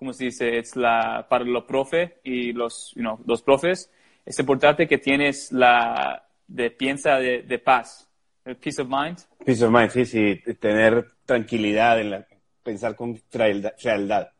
[0.00, 0.56] ¿cómo se dice?
[0.56, 3.90] Es la, para los profes y los, you know, los profes,
[4.24, 8.08] es importante que tienes la, de piensa de, de paz,
[8.46, 9.18] el peace of mind.
[9.44, 12.26] Peace of mind, sí, sí, tener tranquilidad en la,
[12.62, 14.30] pensar con frialdad.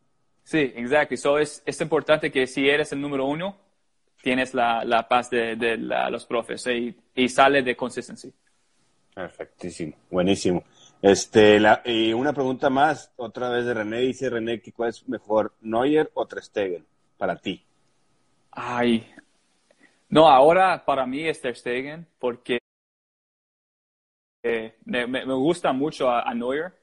[0.45, 1.17] Sí, exacto.
[1.19, 3.55] So es, es importante que si eres el número uno,
[4.23, 8.33] tienes la, la paz de, de los profes y, y, sale de consistency.
[9.15, 10.65] Perfectísimo, buenísimo.
[11.03, 15.55] Este, la, y una pregunta más, otra vez de René, dice René, ¿cuál es mejor,
[15.63, 16.85] Neuer o Trestegen
[17.17, 17.65] para ti?
[18.51, 19.11] Ay,
[20.11, 22.59] no, ahora para mí es Trestegen porque
[24.43, 26.75] eh, me, gusta mucho a, a Neuer,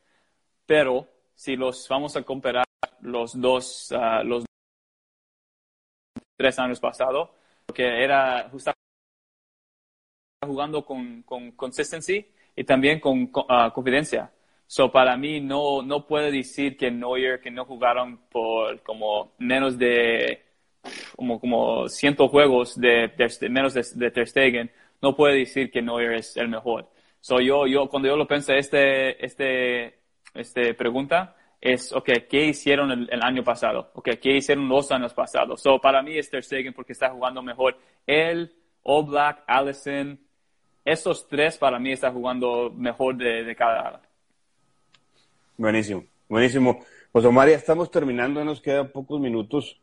[0.66, 2.66] pero si los vamos a comparar
[3.02, 4.46] los dos, uh, los
[6.36, 7.30] tres años pasados,
[7.74, 8.82] que era justamente
[10.44, 12.26] jugando con, con consistency
[12.58, 14.32] y también con uh, confidencia.
[14.66, 19.78] So, para mí no, no puedo decir que Neuer, que no jugaron por como menos
[19.78, 20.42] de
[21.16, 23.12] como, como ciento juegos de,
[23.50, 26.90] menos de, de Ter Stegen, no puedo decir que Neuer es el mejor.
[27.22, 30.00] So, yo, yo, cuando yo lo pensé, este, este,
[30.34, 33.92] este pregunta, es, ok, ¿qué hicieron el, año pasado?
[33.94, 35.62] Ok, ¿qué hicieron los años pasados?
[35.62, 37.78] So, para mí es Ter Stegen porque está jugando mejor.
[38.06, 38.52] Él,
[38.84, 40.20] Black, Allison,
[40.88, 44.02] esos tres para mí están jugando mejor de, de cada.
[45.58, 46.80] Buenísimo, buenísimo.
[47.12, 49.78] Pues Omar, ya estamos terminando, nos quedan pocos minutos.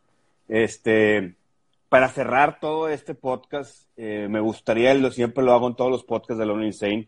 [0.49, 1.35] Este,
[1.91, 6.05] para cerrar todo este podcast, eh, me gustaría, lo siempre lo hago en todos los
[6.05, 7.07] podcasts de Lone Insane,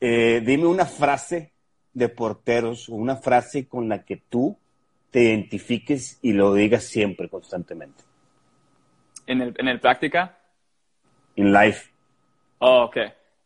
[0.00, 1.52] eh, dime una frase
[1.92, 4.56] de porteros, una frase con la que tú
[5.10, 8.04] te identifiques y lo digas siempre, constantemente.
[9.26, 10.38] ¿En el, en el práctica?
[11.34, 11.95] En life.
[12.58, 12.96] Oh, ok.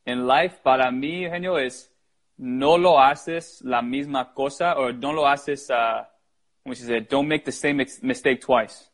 [0.05, 1.91] En life, para mí, genio, es
[2.37, 6.07] no lo haces la misma cosa o no lo haces, uh,
[6.63, 7.01] ¿cómo se dice?
[7.03, 8.91] Don't make the same mistake twice.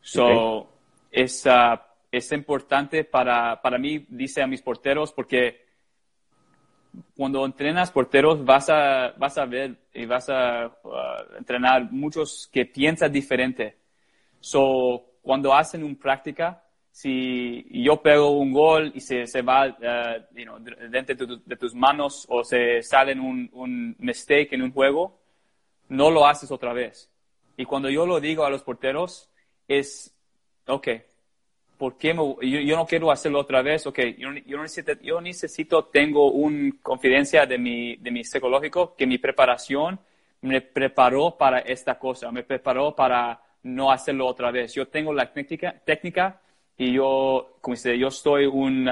[0.00, 0.68] So,
[1.10, 1.76] es, uh,
[2.10, 5.66] es importante para, para mí, dice a mis porteros, porque
[7.16, 12.64] cuando entrenas porteros vas a, vas a ver y vas a uh, entrenar muchos que
[12.64, 13.76] piensan diferente.
[14.38, 16.62] So, cuando hacen una práctica,
[16.98, 22.42] si yo pego un gol y se, se va uh, dentro de, tus manos o
[22.42, 25.20] se sale un, un mistake en un juego,
[25.90, 27.08] no lo haces otra vez.
[27.56, 29.30] Y cuando yo lo digo a los porteros,
[29.68, 30.12] es,
[30.66, 30.88] ok,
[31.76, 33.86] ¿por qué yo, no quiero hacerlo otra vez?
[33.86, 39.18] Ok, yo, necesito, yo necesito, tengo una confidencia de mi, de mi psicológico, que mi
[39.18, 40.00] preparación
[40.40, 44.74] me preparó para esta cosa, me preparó para no hacerlo otra vez.
[44.74, 46.40] Yo tengo la técnica, técnica
[46.78, 48.86] y yo, como dice, yo estoy un,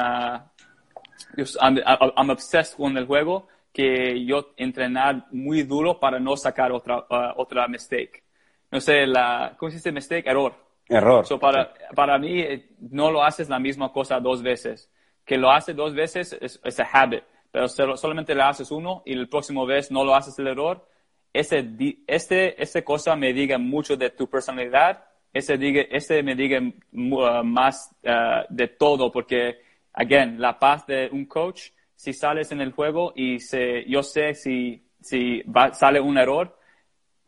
[1.37, 6.99] yo, I'm, obsessed con el juego, que yo entrenar muy duro para no sacar otra,
[6.99, 8.24] uh, otra mistake.
[8.72, 10.26] No sé, la, ¿cómo se dice mistake?
[10.26, 11.24] Error Error.
[11.41, 14.91] para, para mí, eh, no lo haces la misma cosa dos veces.
[15.24, 19.12] Que lo haces dos veces es, es a habit, pero solamente le haces uno y
[19.12, 20.89] el próximo vez no lo haces el error.
[21.32, 21.68] Ese,
[22.07, 25.05] este, esta cosa me diga mucho de tu personalidad
[25.37, 25.82] ese, diga,
[26.22, 29.59] me diga uh, más uh, de todo, porque,
[29.93, 34.34] again, la paz de un coach, si sales en el juego y se, yo sé
[34.34, 36.59] si, si va, sale un error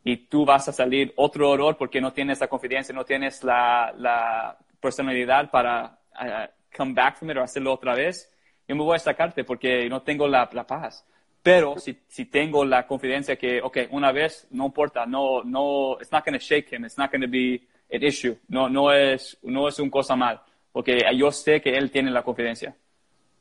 [0.04, 3.92] y tú vas a salir otro error porque no tienes la confianza, no tienes la,
[3.96, 8.30] la personalidad para uh, come back from it o hacerlo otra vez,
[8.66, 11.04] yo me voy a sacarte porque no tengo la, la paz.
[11.42, 16.12] Pero si, si tengo la confianza que, ok, una vez, no importa, no, no, it's
[16.12, 19.38] not going to shake him, it's not going to be an issue, no, no es,
[19.42, 20.40] no es un cosa mal,
[20.72, 22.74] porque yo sé que él tiene la confianza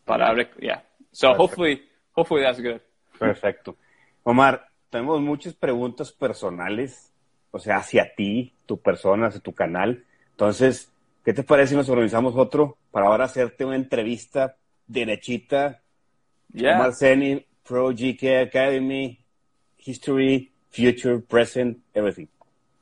[0.05, 0.83] para, yeah.
[1.11, 1.83] So hopefully,
[2.13, 2.79] hopefully that's good.
[3.17, 3.75] Perfecto.
[4.23, 7.11] Omar, tenemos muchas preguntas personales,
[7.51, 10.05] o sea, hacia ti, tu persona, hacia tu canal.
[10.31, 10.91] Entonces,
[11.25, 15.81] ¿qué te parece si nos organizamos otro para ahora hacerte una entrevista derechita?
[16.53, 16.75] Yeah.
[16.75, 19.19] Omar Seni, Pro GK Academy,
[19.77, 22.27] History, Future, Present, everything.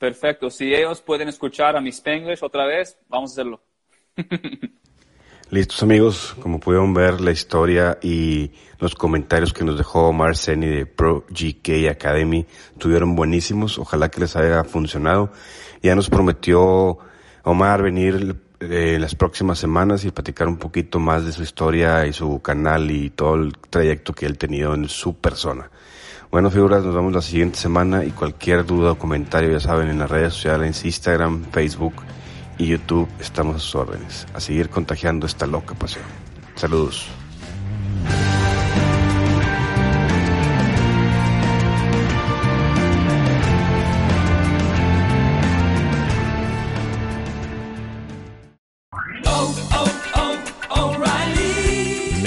[0.06, 0.52] Perfecto.
[0.52, 3.64] Si ellos pueden escuchar a mis Spanglish otra vez, vamos a hacerlo.
[5.50, 10.68] Listos amigos, como pudieron ver la historia y los comentarios que nos dejó Omar Seni
[10.68, 15.32] de Pro GK Academy estuvieron buenísimos, ojalá que les haya funcionado.
[15.82, 17.00] Ya nos prometió
[17.42, 22.14] Omar venir en las próximas semanas y platicar un poquito más de su historia y
[22.14, 25.72] su canal y todo el trayecto que él ha tenido en su persona.
[26.36, 30.00] Bueno, figuras, nos vemos la siguiente semana y cualquier duda o comentario, ya saben, en
[30.00, 31.94] las redes sociales, Instagram, Facebook
[32.58, 34.28] y YouTube, estamos a sus órdenes.
[34.34, 36.04] A seguir contagiando esta loca pasión.
[36.56, 37.08] Saludos.